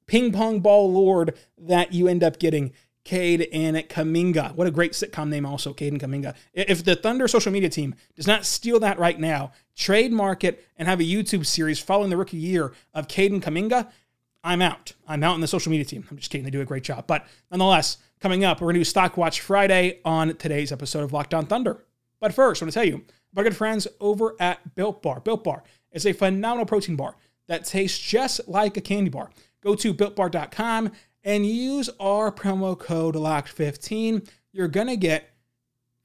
ping 0.07 0.31
pong 0.31 0.59
ball 0.59 0.91
lord 0.91 1.37
that 1.59 1.93
you 1.93 2.07
end 2.07 2.23
up 2.23 2.39
getting 2.39 2.73
Cade 3.09 3.49
and 3.51 3.75
Kuminga. 3.75 4.53
What 4.53 4.67
a 4.67 4.71
great 4.71 4.91
sitcom 4.91 5.29
name, 5.29 5.43
also, 5.43 5.73
Cade 5.73 5.93
and 5.93 5.99
Kuminga. 5.99 6.35
If 6.53 6.85
the 6.85 6.95
Thunder 6.95 7.27
social 7.27 7.51
media 7.51 7.67
team 7.67 7.95
does 8.15 8.27
not 8.27 8.45
steal 8.45 8.79
that 8.81 8.99
right 8.99 9.19
now, 9.19 9.51
trademark 9.75 10.43
it, 10.43 10.63
and 10.77 10.87
have 10.87 10.99
a 10.99 11.03
YouTube 11.03 11.47
series 11.47 11.79
following 11.79 12.11
the 12.11 12.17
rookie 12.17 12.37
year 12.37 12.71
of 12.93 13.07
Cade 13.07 13.31
and 13.31 13.41
Kuminga, 13.41 13.89
I'm 14.43 14.61
out. 14.61 14.93
I'm 15.07 15.23
out 15.23 15.33
in 15.33 15.41
the 15.41 15.47
social 15.47 15.71
media 15.71 15.85
team. 15.85 16.05
I'm 16.11 16.17
just 16.17 16.29
kidding. 16.29 16.45
They 16.45 16.51
do 16.51 16.61
a 16.61 16.65
great 16.65 16.83
job. 16.83 17.07
But 17.07 17.25
nonetheless, 17.49 17.97
coming 18.19 18.43
up, 18.45 18.61
we're 18.61 18.65
going 18.65 18.75
to 18.75 18.81
do 18.81 18.85
Stock 18.85 19.17
Watch 19.17 19.41
Friday 19.41 20.01
on 20.05 20.35
today's 20.35 20.71
episode 20.71 21.03
of 21.03 21.11
Locked 21.11 21.33
On 21.33 21.47
Thunder. 21.47 21.83
But 22.19 22.35
first, 22.35 22.61
I 22.61 22.65
want 22.65 22.73
to 22.73 22.79
tell 22.79 22.87
you 22.87 23.03
about 23.33 23.41
good 23.41 23.57
friends 23.57 23.87
over 23.99 24.35
at 24.39 24.75
Built 24.75 25.01
Bar. 25.01 25.21
Built 25.21 25.43
Bar 25.43 25.63
is 25.91 26.05
a 26.05 26.13
phenomenal 26.13 26.67
protein 26.67 26.95
bar 26.95 27.15
that 27.47 27.65
tastes 27.65 27.97
just 27.97 28.47
like 28.47 28.77
a 28.77 28.81
candy 28.81 29.09
bar. 29.09 29.31
Go 29.61 29.75
to 29.75 29.93
builtbar.com 29.93 30.91
and 31.23 31.45
use 31.45 31.89
our 31.99 32.31
promo 32.31 32.77
code 32.77 33.15
LOCKED15. 33.15 34.27
You're 34.51 34.67
going 34.67 34.87
to 34.87 34.97
get 34.97 35.29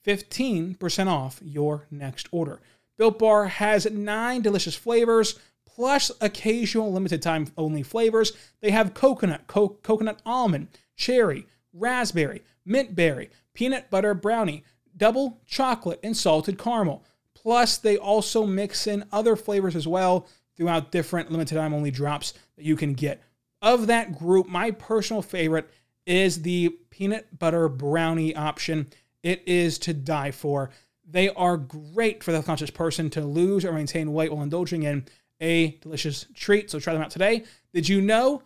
15% 0.07 1.07
off 1.07 1.41
your 1.43 1.87
next 1.91 2.29
order. 2.31 2.61
Built 2.97 3.19
Bar 3.19 3.47
has 3.47 3.91
nine 3.91 4.43
delicious 4.43 4.75
flavors 4.75 5.39
plus 5.67 6.11
occasional 6.21 6.93
limited 6.93 7.23
time 7.23 7.49
only 7.57 7.83
flavors. 7.83 8.33
They 8.61 8.71
have 8.71 8.95
coconut, 8.95 9.47
co- 9.47 9.79
coconut 9.83 10.21
almond, 10.25 10.69
cherry, 10.97 11.47
raspberry, 11.73 12.43
mint 12.65 12.95
berry, 12.95 13.31
peanut 13.55 13.91
butter 13.91 14.15
brownie, 14.15 14.65
double 14.97 15.41
chocolate, 15.47 16.01
and 16.03 16.17
salted 16.17 16.59
caramel. 16.59 17.05
Plus, 17.35 17.77
they 17.77 17.97
also 17.97 18.47
mix 18.47 18.87
in 18.87 19.05
other 19.13 19.37
flavors 19.37 19.75
as 19.75 19.89
well 19.89 20.27
throughout 20.57 20.93
different 20.93 21.31
limited 21.31 21.57
time 21.57 21.75
only 21.75 21.91
drops 21.91 22.33
that 22.57 22.65
you 22.65 22.77
can 22.77 22.95
get. 22.95 23.21
Of 23.65 23.87
that 23.87 24.19
group, 24.19 24.47
my 24.47 24.73
personal 24.73 25.23
favorite 25.23 25.71
is 26.05 26.43
the 26.43 26.69
peanut 26.91 27.39
butter 27.39 27.67
brownie 27.71 28.37
option. 28.37 28.89
It 29.23 29.43
is 29.47 29.79
to 29.79 29.95
die 29.95 30.33
for. 30.33 30.69
They 31.09 31.31
are 31.31 31.57
great 31.57 32.23
for 32.23 32.33
the 32.33 32.43
conscious 32.43 32.69
person 32.69 33.09
to 33.11 33.23
lose 33.23 33.65
or 33.65 33.73
maintain 33.73 34.13
weight 34.13 34.31
while 34.31 34.43
indulging 34.43 34.83
in 34.83 35.07
a 35.41 35.79
delicious 35.81 36.27
treat. 36.35 36.71
So 36.71 36.79
try 36.79 36.93
them 36.93 37.03
out 37.03 37.09
today. 37.09 37.45
Did 37.73 37.89
you 37.89 38.03
know 38.03 38.43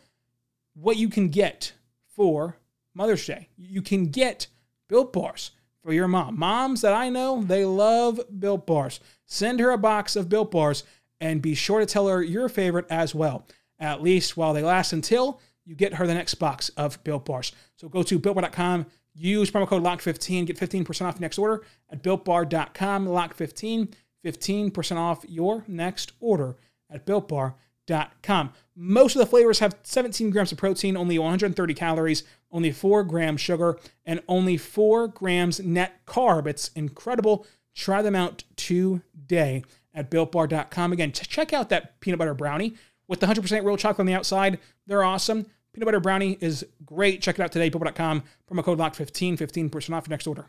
what 0.74 0.98
you 0.98 1.08
can 1.08 1.30
get 1.30 1.72
for 2.14 2.56
Mother's 2.94 3.26
Day? 3.26 3.48
You 3.56 3.82
can 3.82 4.06
get 4.06 4.46
Built 4.88 5.12
Bars 5.12 5.50
for 5.82 5.92
your 5.92 6.06
mom. 6.06 6.38
Moms 6.38 6.80
that 6.82 6.94
I 6.94 7.08
know, 7.08 7.42
they 7.42 7.64
love 7.64 8.20
Built 8.38 8.68
Bars. 8.68 9.00
Send 9.26 9.58
her 9.58 9.72
a 9.72 9.78
box 9.78 10.14
of 10.14 10.28
Built 10.28 10.52
Bars 10.52 10.84
and 11.20 11.42
be 11.42 11.56
sure 11.56 11.80
to 11.80 11.86
tell 11.86 12.06
her 12.06 12.22
your 12.22 12.48
favorite 12.48 12.86
as 12.88 13.16
well, 13.16 13.44
at 13.80 14.02
least 14.02 14.36
while 14.36 14.52
they 14.52 14.62
last 14.62 14.92
until 14.92 15.40
you 15.64 15.74
get 15.74 15.94
her 15.94 16.06
the 16.06 16.14
next 16.14 16.34
box 16.34 16.70
of 16.70 17.02
Built 17.04 17.26
Bars. 17.26 17.52
So 17.76 17.88
go 17.88 18.02
to 18.02 18.18
builtbar.com, 18.18 18.86
use 19.14 19.50
promo 19.50 19.66
code 19.66 19.82
LOCK15, 19.82 20.46
get 20.46 20.58
15% 20.58 21.06
off 21.06 21.20
next 21.20 21.38
order 21.38 21.62
at 21.90 22.02
builtbar.com, 22.02 23.06
LOCK15, 23.06 23.92
15% 24.24 24.96
off 24.96 25.24
your 25.28 25.64
next 25.68 26.12
order 26.20 26.56
at 26.90 27.04
builtbar.com. 27.06 28.52
Most 28.74 29.14
of 29.14 29.20
the 29.20 29.26
flavors 29.26 29.58
have 29.58 29.76
17 29.82 30.30
grams 30.30 30.52
of 30.52 30.58
protein, 30.58 30.96
only 30.96 31.18
130 31.18 31.74
calories, 31.74 32.24
only 32.50 32.72
4 32.72 33.04
grams 33.04 33.40
sugar, 33.40 33.78
and 34.06 34.22
only 34.26 34.56
4 34.56 35.08
grams 35.08 35.60
net 35.60 36.04
carb. 36.06 36.46
It's 36.46 36.68
incredible. 36.68 37.46
Try 37.74 38.02
them 38.02 38.14
out 38.14 38.44
today 38.56 39.64
at 39.92 40.10
builtbar.com. 40.10 40.92
Again, 40.92 41.12
check 41.12 41.52
out 41.52 41.68
that 41.68 42.00
peanut 42.00 42.18
butter 42.18 42.34
brownie 42.34 42.74
with 43.08 43.20
the 43.20 43.26
100% 43.26 43.64
real 43.64 43.76
chocolate 43.76 44.00
on 44.00 44.06
the 44.06 44.14
outside. 44.14 44.58
They're 44.86 45.02
awesome. 45.02 45.46
Peanut 45.72 45.86
butter 45.86 46.00
brownie 46.00 46.38
is 46.40 46.64
great. 46.84 47.20
Check 47.22 47.38
it 47.38 47.42
out 47.42 47.52
today, 47.52 47.70
builtbar.com. 47.70 48.22
Promo 48.50 48.62
code 48.62 48.78
LOCK15, 48.78 49.38
15% 49.38 49.94
off 49.94 50.06
your 50.06 50.10
next 50.10 50.26
order. 50.26 50.46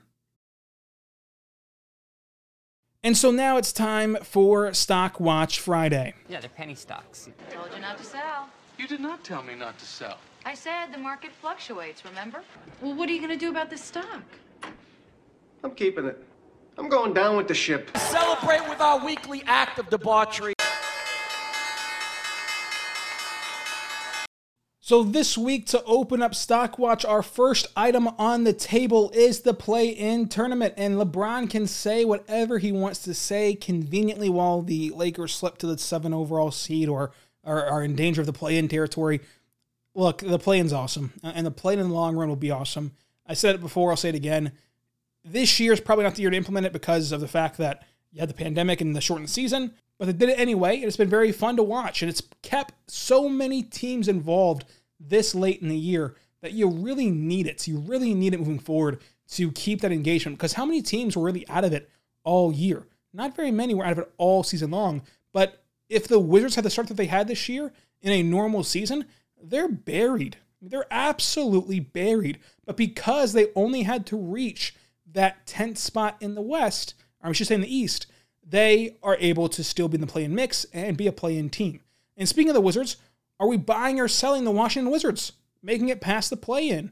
And 3.02 3.16
so 3.16 3.32
now 3.32 3.56
it's 3.58 3.72
time 3.72 4.18
for 4.24 4.74
Stock 4.74 5.22
Watch 5.22 5.62
Friday. 5.62 6.14
Yeah, 6.28 6.42
they're 6.42 6.50
penny 6.50 6.76
stocks. 6.76 7.30
Told 7.50 7.70
you 7.74 7.80
not 7.80 7.98
to 7.98 8.04
sell. 8.04 8.50
You 8.78 8.88
did 8.88 9.00
not 9.00 9.24
tell 9.24 9.42
me 9.42 9.56
not 9.56 9.80
to 9.80 9.86
sell. 9.86 10.18
I 10.46 10.54
said 10.54 10.88
the 10.94 10.98
market 10.98 11.32
fluctuates, 11.32 12.04
remember? 12.04 12.42
Well, 12.82 12.94
what 12.96 13.08
are 13.10 13.14
you 13.14 13.20
going 13.20 13.32
to 13.32 13.38
do 13.38 13.50
about 13.50 13.70
this 13.70 13.84
stock? 13.84 14.24
I'm 15.64 15.72
keeping 15.72 16.06
it. 16.06 16.22
I'm 16.78 16.90
going 16.90 17.14
down 17.14 17.38
with 17.38 17.48
the 17.48 17.54
ship. 17.54 17.96
Celebrate 17.98 18.68
with 18.70 18.80
our 18.82 19.06
weekly 19.06 19.44
act 19.46 19.80
of 19.80 19.90
debauchery. 19.90 20.54
So 24.90 25.04
this 25.04 25.38
week 25.38 25.68
to 25.68 25.84
open 25.84 26.24
up 26.24 26.34
Stock 26.34 26.80
Watch, 26.80 27.06
our 27.06 27.22
first 27.22 27.68
item 27.76 28.08
on 28.18 28.44
the 28.44 28.54
table 28.54 29.12
is 29.14 29.42
the 29.42 29.54
play-in 29.54 30.28
tournament, 30.30 30.74
and 30.78 30.96
LeBron 30.96 31.48
can 31.48 31.68
say 31.68 32.04
whatever 32.04 32.58
he 32.58 32.72
wants 32.72 33.04
to 33.04 33.14
say 33.14 33.54
conveniently 33.54 34.30
while 34.30 34.64
the 34.64 34.90
Lakers 34.90 35.36
slip 35.36 35.60
to 35.60 35.68
the 35.68 35.78
seven 35.78 36.12
overall 36.12 36.50
seed 36.50 36.90
or 36.90 37.12
are, 37.44 37.84
in 37.84 37.96
danger 37.96 38.22
of 38.22 38.26
the 38.26 38.34
play-in 38.34 38.68
territory. 38.68 39.22
Look, 39.94 40.24
the 40.24 40.40
play-in's 40.40 40.74
awesome, 40.74 41.14
uh, 41.24 41.34
and 41.36 41.46
the 41.46 41.52
play-in 41.52 41.78
in 41.78 41.90
the 41.90 41.94
long 41.94 42.16
run 42.16 42.28
will 42.28 42.36
be 42.36 42.50
awesome. 42.50 42.94
I 43.28 43.36
said 43.36 43.54
it 43.54 43.62
before, 43.62 43.92
I'll 43.92 43.96
say 43.96 44.10
it 44.10 44.16
again. 44.16 44.54
This 45.24 45.60
year 45.60 45.72
is 45.72 45.80
probably 45.80 46.06
not 46.06 46.16
the 46.16 46.24
year 46.24 46.32
to 46.32 46.38
implement 46.38 46.66
it 46.66 46.74
because 46.74 47.12
of 47.12 47.22
the 47.22 47.28
fact 47.28 47.60
that 47.60 47.86
you 48.12 48.22
had 48.22 48.30
the 48.30 48.34
pandemic 48.34 48.82
and 48.82 48.96
the 48.96 49.02
shortened 49.02 49.30
season, 49.30 49.76
but 50.00 50.06
they 50.06 50.14
did 50.14 50.30
it 50.30 50.40
anyway, 50.40 50.78
and 50.78 50.86
it's 50.86 50.98
been 50.98 51.12
very 51.12 51.32
fun 51.32 51.58
to 51.58 51.64
watch, 51.64 52.02
and 52.02 52.10
it's 52.10 52.24
kept 52.42 52.74
so 52.90 53.30
many 53.30 53.62
teams 53.62 54.08
involved 54.08 54.66
this 55.00 55.34
late 55.34 55.62
in 55.62 55.70
the 55.70 55.78
year 55.78 56.16
that 56.42 56.54
you 56.54 56.70
really 56.70 57.10
need 57.10 57.48
it. 57.48 57.62
So 57.62 57.72
you 57.72 57.80
really 57.80 58.14
need 58.14 58.34
it 58.34 58.40
moving 58.40 58.60
forward 58.60 59.02
to 59.32 59.52
keep 59.52 59.82
that 59.82 59.92
engagement 59.92 60.38
because 60.38 60.54
how 60.54 60.66
many 60.66 60.82
teams 60.82 61.16
were 61.16 61.24
really 61.24 61.48
out 61.50 61.66
of 61.66 61.74
it 61.74 61.90
all 62.24 62.52
year? 62.52 62.88
Not 63.14 63.36
very 63.36 63.52
many 63.52 63.74
were 63.74 63.86
out 63.86 63.94
of 63.94 64.00
it 64.00 64.12
all 64.18 64.44
season 64.44 64.72
long. 64.72 65.02
But 65.34 65.64
if 65.90 66.08
the 66.08 66.20
Wizards 66.20 66.56
had 66.56 66.66
the 66.66 66.70
start 66.70 66.88
that 66.88 66.98
they 66.98 67.06
had 67.06 67.28
this 67.28 67.50
year 67.50 67.72
in 68.02 68.12
a 68.12 68.24
normal 68.24 68.64
season, 68.64 69.06
they're 69.42 69.68
buried. 69.68 70.38
They're 70.62 70.86
absolutely 70.92 71.80
buried. 71.80 72.40
But 72.66 72.78
because 72.78 73.34
they 73.34 73.48
only 73.56 73.84
had 73.84 74.06
to 74.08 74.18
reach 74.18 74.76
that 75.12 75.46
10th 75.48 75.78
spot 75.78 76.18
in 76.20 76.36
the 76.36 76.42
West, 76.42 76.94
or 77.24 77.30
I 77.30 77.34
should 77.34 77.48
say 77.48 77.56
in 77.56 77.62
the 77.62 77.76
East, 77.76 78.08
they 78.48 78.98
are 79.04 79.18
able 79.20 79.50
to 79.50 79.64
still 79.64 79.88
be 79.88 79.96
in 79.96 80.02
the 80.02 80.08
play 80.08 80.24
in 80.24 80.36
mix 80.36 80.66
and 80.74 80.98
be 80.98 81.08
a 81.08 81.12
play 81.12 81.38
in 81.38 81.50
team. 81.50 81.82
And 82.18 82.28
speaking 82.28 82.50
of 82.50 82.56
the 82.56 82.62
Wizards, 82.62 82.98
are 83.40 83.48
we 83.48 83.58
buying 83.58 84.00
or 84.00 84.08
selling 84.08 84.44
the 84.44 84.52
Washington 84.52 84.92
Wizards, 84.92 85.34
making 85.64 85.90
it 85.90 86.02
past 86.02 86.30
the 86.30 86.38
play 86.38 86.70
in? 86.70 86.92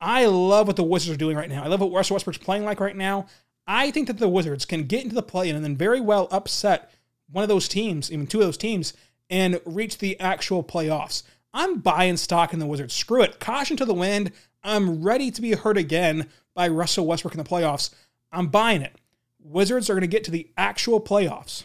I 0.00 0.26
love 0.26 0.66
what 0.66 0.76
the 0.76 0.82
Wizards 0.82 1.14
are 1.14 1.18
doing 1.18 1.36
right 1.36 1.48
now. 1.48 1.62
I 1.62 1.68
love 1.68 1.80
what 1.80 1.92
Russell 1.92 2.14
Westbrook's 2.14 2.38
playing 2.38 2.64
like 2.64 2.80
right 2.80 2.96
now. 2.96 3.26
I 3.66 3.90
think 3.92 4.08
that 4.08 4.18
the 4.18 4.28
Wizards 4.28 4.64
can 4.64 4.84
get 4.84 5.04
into 5.04 5.14
the 5.14 5.22
play 5.22 5.48
in 5.48 5.56
and 5.56 5.64
then 5.64 5.76
very 5.76 6.00
well 6.00 6.28
upset 6.30 6.90
one 7.30 7.42
of 7.42 7.48
those 7.48 7.68
teams, 7.68 8.10
even 8.10 8.26
two 8.26 8.40
of 8.40 8.46
those 8.46 8.56
teams, 8.56 8.92
and 9.30 9.60
reach 9.64 9.98
the 9.98 10.18
actual 10.20 10.64
playoffs. 10.64 11.22
I'm 11.54 11.78
buying 11.78 12.16
stock 12.16 12.52
in 12.52 12.58
the 12.58 12.66
Wizards. 12.66 12.94
Screw 12.94 13.22
it. 13.22 13.38
Caution 13.38 13.76
to 13.76 13.84
the 13.84 13.94
wind. 13.94 14.32
I'm 14.64 15.02
ready 15.02 15.30
to 15.30 15.42
be 15.42 15.52
hurt 15.52 15.76
again 15.76 16.28
by 16.54 16.68
Russell 16.68 17.06
Westbrook 17.06 17.34
in 17.34 17.42
the 17.42 17.48
playoffs. 17.48 17.90
I'm 18.32 18.48
buying 18.48 18.82
it. 18.82 18.96
Wizards 19.38 19.88
are 19.88 19.94
going 19.94 20.02
to 20.02 20.06
get 20.06 20.24
to 20.24 20.30
the 20.30 20.50
actual 20.56 21.00
playoffs. 21.00 21.64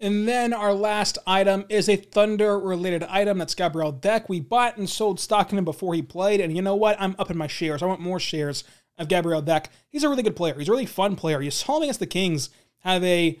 And 0.00 0.26
then 0.26 0.54
our 0.54 0.72
last 0.72 1.18
item 1.26 1.66
is 1.68 1.88
a 1.88 1.96
Thunder 1.96 2.58
related 2.58 3.02
item. 3.04 3.36
That's 3.38 3.54
Gabriel 3.54 3.92
Deck. 3.92 4.30
We 4.30 4.40
bought 4.40 4.78
and 4.78 4.88
sold 4.88 5.20
stock 5.20 5.52
in 5.52 5.58
him 5.58 5.64
before 5.66 5.94
he 5.94 6.00
played. 6.00 6.40
And 6.40 6.56
you 6.56 6.62
know 6.62 6.74
what? 6.74 6.96
I'm 6.98 7.14
up 7.18 7.30
in 7.30 7.36
my 7.36 7.46
shares. 7.46 7.82
I 7.82 7.86
want 7.86 8.00
more 8.00 8.18
shares 8.18 8.64
of 8.96 9.08
Gabriel 9.08 9.42
Deck. 9.42 9.70
He's 9.90 10.02
a 10.02 10.08
really 10.08 10.22
good 10.22 10.36
player. 10.36 10.54
He's 10.58 10.68
a 10.68 10.72
really 10.72 10.86
fun 10.86 11.16
player. 11.16 11.42
You 11.42 11.50
saw 11.50 11.76
him 11.76 11.82
against 11.82 12.00
the 12.00 12.06
Kings 12.06 12.48
have 12.78 13.04
a 13.04 13.38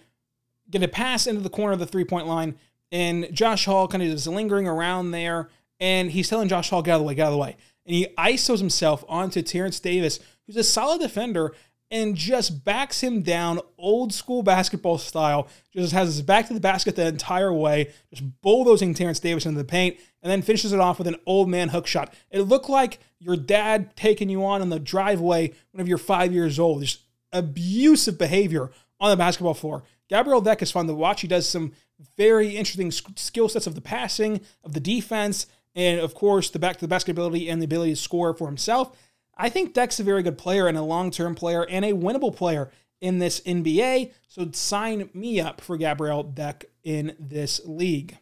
get 0.70 0.82
a 0.82 0.88
pass 0.88 1.26
into 1.26 1.40
the 1.40 1.50
corner 1.50 1.72
of 1.72 1.78
the 1.78 1.86
three 1.86 2.04
point 2.04 2.26
line. 2.26 2.56
And 2.92 3.28
Josh 3.32 3.64
Hall 3.64 3.88
kind 3.88 4.02
of 4.02 4.10
is 4.10 4.26
lingering 4.26 4.68
around 4.68 5.12
there. 5.12 5.48
And 5.78 6.10
he's 6.10 6.28
telling 6.28 6.48
Josh 6.48 6.68
Hall, 6.68 6.82
get 6.82 6.92
out 6.92 6.96
of 6.96 7.00
the 7.00 7.06
way, 7.06 7.14
get 7.14 7.22
out 7.22 7.28
of 7.28 7.32
the 7.32 7.38
way. 7.38 7.56
And 7.86 7.94
he 7.94 8.06
ISOs 8.18 8.58
himself 8.58 9.02
onto 9.08 9.40
Terence 9.40 9.80
Davis, 9.80 10.20
who's 10.46 10.56
a 10.56 10.64
solid 10.64 11.00
defender 11.00 11.54
and 11.90 12.14
just 12.14 12.64
backs 12.64 13.00
him 13.02 13.22
down 13.22 13.60
old 13.76 14.12
school 14.12 14.42
basketball 14.42 14.98
style. 14.98 15.48
Just 15.72 15.92
has 15.92 16.08
his 16.08 16.22
back 16.22 16.46
to 16.46 16.54
the 16.54 16.60
basket 16.60 16.96
the 16.96 17.06
entire 17.06 17.52
way, 17.52 17.92
just 18.12 18.40
bulldozing 18.42 18.94
Terence 18.94 19.18
Davis 19.18 19.46
into 19.46 19.58
the 19.58 19.64
paint, 19.64 19.98
and 20.22 20.30
then 20.30 20.42
finishes 20.42 20.72
it 20.72 20.80
off 20.80 20.98
with 20.98 21.08
an 21.08 21.16
old 21.26 21.48
man 21.48 21.70
hook 21.70 21.86
shot. 21.86 22.14
It 22.30 22.42
looked 22.42 22.68
like 22.68 23.00
your 23.18 23.36
dad 23.36 23.96
taking 23.96 24.30
you 24.30 24.44
on 24.44 24.62
in 24.62 24.68
the 24.68 24.78
driveway 24.78 25.52
whenever 25.72 25.88
you're 25.88 25.98
five 25.98 26.32
years 26.32 26.58
old. 26.58 26.82
Just 26.82 27.00
abusive 27.32 28.18
behavior 28.18 28.70
on 29.00 29.10
the 29.10 29.16
basketball 29.16 29.54
floor. 29.54 29.82
Gabriel 30.08 30.40
Deck 30.40 30.62
is 30.62 30.70
fun 30.70 30.86
to 30.86 30.94
watch. 30.94 31.20
He 31.20 31.28
does 31.28 31.48
some 31.48 31.72
very 32.16 32.56
interesting 32.56 32.90
skill 32.90 33.48
sets 33.48 33.66
of 33.66 33.74
the 33.74 33.80
passing, 33.80 34.40
of 34.64 34.72
the 34.72 34.80
defense, 34.80 35.46
and 35.74 36.00
of 36.00 36.14
course 36.14 36.50
the 36.50 36.58
back 36.58 36.76
to 36.76 36.80
the 36.80 36.88
basket 36.88 37.12
ability 37.12 37.48
and 37.48 37.60
the 37.60 37.66
ability 37.66 37.92
to 37.92 37.96
score 37.96 38.34
for 38.34 38.46
himself. 38.46 38.96
I 39.40 39.48
think 39.48 39.72
Deck's 39.72 39.98
a 39.98 40.04
very 40.04 40.22
good 40.22 40.36
player 40.36 40.68
and 40.68 40.76
a 40.76 40.82
long 40.82 41.10
term 41.10 41.34
player 41.34 41.64
and 41.64 41.82
a 41.82 41.94
winnable 41.94 42.36
player 42.36 42.70
in 43.00 43.20
this 43.20 43.40
NBA. 43.40 44.12
So 44.28 44.50
sign 44.52 45.08
me 45.14 45.40
up 45.40 45.62
for 45.62 45.78
Gabriel 45.78 46.22
Deck 46.22 46.66
in 46.84 47.16
this 47.18 47.62
league. 47.64 48.18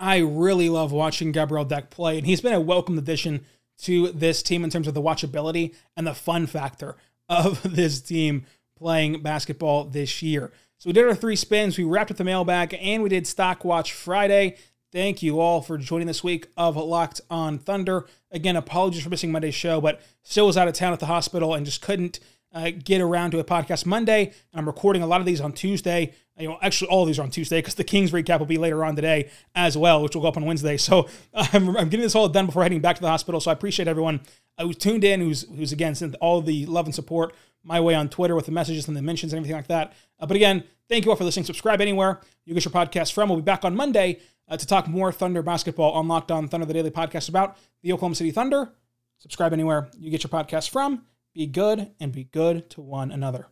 I 0.00 0.18
really 0.18 0.70
love 0.70 0.90
watching 0.90 1.30
Gabriel 1.30 1.66
Deck 1.66 1.90
play, 1.90 2.16
and 2.16 2.26
he's 2.26 2.40
been 2.40 2.54
a 2.54 2.60
welcome 2.60 2.96
addition 2.96 3.44
to 3.82 4.12
this 4.12 4.42
team 4.42 4.64
in 4.64 4.70
terms 4.70 4.88
of 4.88 4.94
the 4.94 5.02
watchability 5.02 5.74
and 5.94 6.06
the 6.06 6.14
fun 6.14 6.46
factor 6.46 6.96
of 7.28 7.62
this 7.74 8.00
team 8.00 8.46
playing 8.78 9.22
basketball 9.22 9.84
this 9.84 10.22
year. 10.22 10.52
So 10.78 10.88
we 10.88 10.94
did 10.94 11.06
our 11.06 11.14
three 11.14 11.36
spins, 11.36 11.76
we 11.76 11.84
wrapped 11.84 12.10
up 12.10 12.16
the 12.16 12.24
mailbag, 12.24 12.76
and 12.80 13.02
we 13.02 13.10
did 13.10 13.26
Stock 13.26 13.62
Watch 13.62 13.92
Friday. 13.92 14.56
Thank 14.92 15.22
you 15.22 15.40
all 15.40 15.62
for 15.62 15.78
joining 15.78 16.06
this 16.06 16.22
week 16.22 16.48
of 16.54 16.76
Locked 16.76 17.22
on 17.30 17.58
Thunder. 17.58 18.04
Again, 18.30 18.56
apologies 18.56 19.02
for 19.02 19.08
missing 19.08 19.32
Monday's 19.32 19.54
show, 19.54 19.80
but 19.80 20.02
still 20.22 20.46
was 20.46 20.58
out 20.58 20.68
of 20.68 20.74
town 20.74 20.92
at 20.92 21.00
the 21.00 21.06
hospital 21.06 21.54
and 21.54 21.64
just 21.64 21.80
couldn't 21.80 22.20
uh, 22.52 22.72
get 22.84 23.00
around 23.00 23.30
to 23.30 23.38
a 23.38 23.44
podcast 23.44 23.86
Monday. 23.86 24.24
And 24.26 24.60
I'm 24.60 24.66
recording 24.66 25.02
a 25.02 25.06
lot 25.06 25.20
of 25.20 25.26
these 25.26 25.40
on 25.40 25.54
Tuesday. 25.54 26.12
You 26.38 26.48
know, 26.48 26.58
actually, 26.60 26.88
all 26.88 27.04
of 27.04 27.06
these 27.06 27.18
are 27.18 27.22
on 27.22 27.30
Tuesday 27.30 27.56
because 27.56 27.76
the 27.76 27.84
Kings 27.84 28.12
recap 28.12 28.40
will 28.40 28.44
be 28.44 28.58
later 28.58 28.84
on 28.84 28.94
today 28.94 29.30
as 29.54 29.78
well, 29.78 30.02
which 30.02 30.14
will 30.14 30.20
go 30.20 30.28
up 30.28 30.36
on 30.36 30.44
Wednesday. 30.44 30.76
So 30.76 31.08
I'm, 31.34 31.74
I'm 31.74 31.88
getting 31.88 32.02
this 32.02 32.14
all 32.14 32.28
done 32.28 32.44
before 32.44 32.62
heading 32.62 32.80
back 32.80 32.96
to 32.96 33.02
the 33.02 33.08
hospital. 33.08 33.40
So 33.40 33.50
I 33.50 33.54
appreciate 33.54 33.88
everyone 33.88 34.20
who's 34.60 34.76
tuned 34.76 35.04
in, 35.04 35.20
who's 35.20 35.48
who's 35.56 35.72
again 35.72 35.94
sent 35.94 36.16
all 36.16 36.42
the 36.42 36.66
love 36.66 36.84
and 36.84 36.94
support 36.94 37.34
my 37.64 37.80
way 37.80 37.94
on 37.94 38.10
Twitter 38.10 38.36
with 38.36 38.44
the 38.44 38.52
messages 38.52 38.88
and 38.88 38.96
the 38.96 39.00
mentions 39.00 39.32
and 39.32 39.38
everything 39.38 39.56
like 39.56 39.68
that. 39.68 39.94
Uh, 40.20 40.26
but 40.26 40.36
again, 40.36 40.64
thank 40.86 41.06
you 41.06 41.10
all 41.10 41.16
for 41.16 41.24
listening. 41.24 41.46
Subscribe 41.46 41.80
anywhere 41.80 42.20
you 42.44 42.52
get 42.52 42.64
your 42.64 42.72
podcast 42.72 43.12
from. 43.12 43.30
We'll 43.30 43.38
be 43.38 43.42
back 43.42 43.64
on 43.64 43.74
Monday 43.74 44.20
uh, 44.48 44.56
to 44.56 44.66
talk 44.66 44.88
more 44.88 45.12
Thunder 45.12 45.42
basketball 45.42 45.92
on 45.92 46.08
Locked 46.08 46.30
On 46.30 46.48
Thunder, 46.48 46.66
the 46.66 46.74
daily 46.74 46.90
podcast 46.90 47.28
about 47.28 47.56
the 47.82 47.92
Oklahoma 47.92 48.14
City 48.14 48.30
Thunder. 48.30 48.72
Subscribe 49.18 49.52
anywhere 49.52 49.88
you 49.98 50.10
get 50.10 50.22
your 50.22 50.30
podcast 50.30 50.70
from. 50.70 51.04
Be 51.34 51.46
good 51.46 51.92
and 52.00 52.12
be 52.12 52.24
good 52.24 52.68
to 52.70 52.80
one 52.80 53.10
another. 53.10 53.48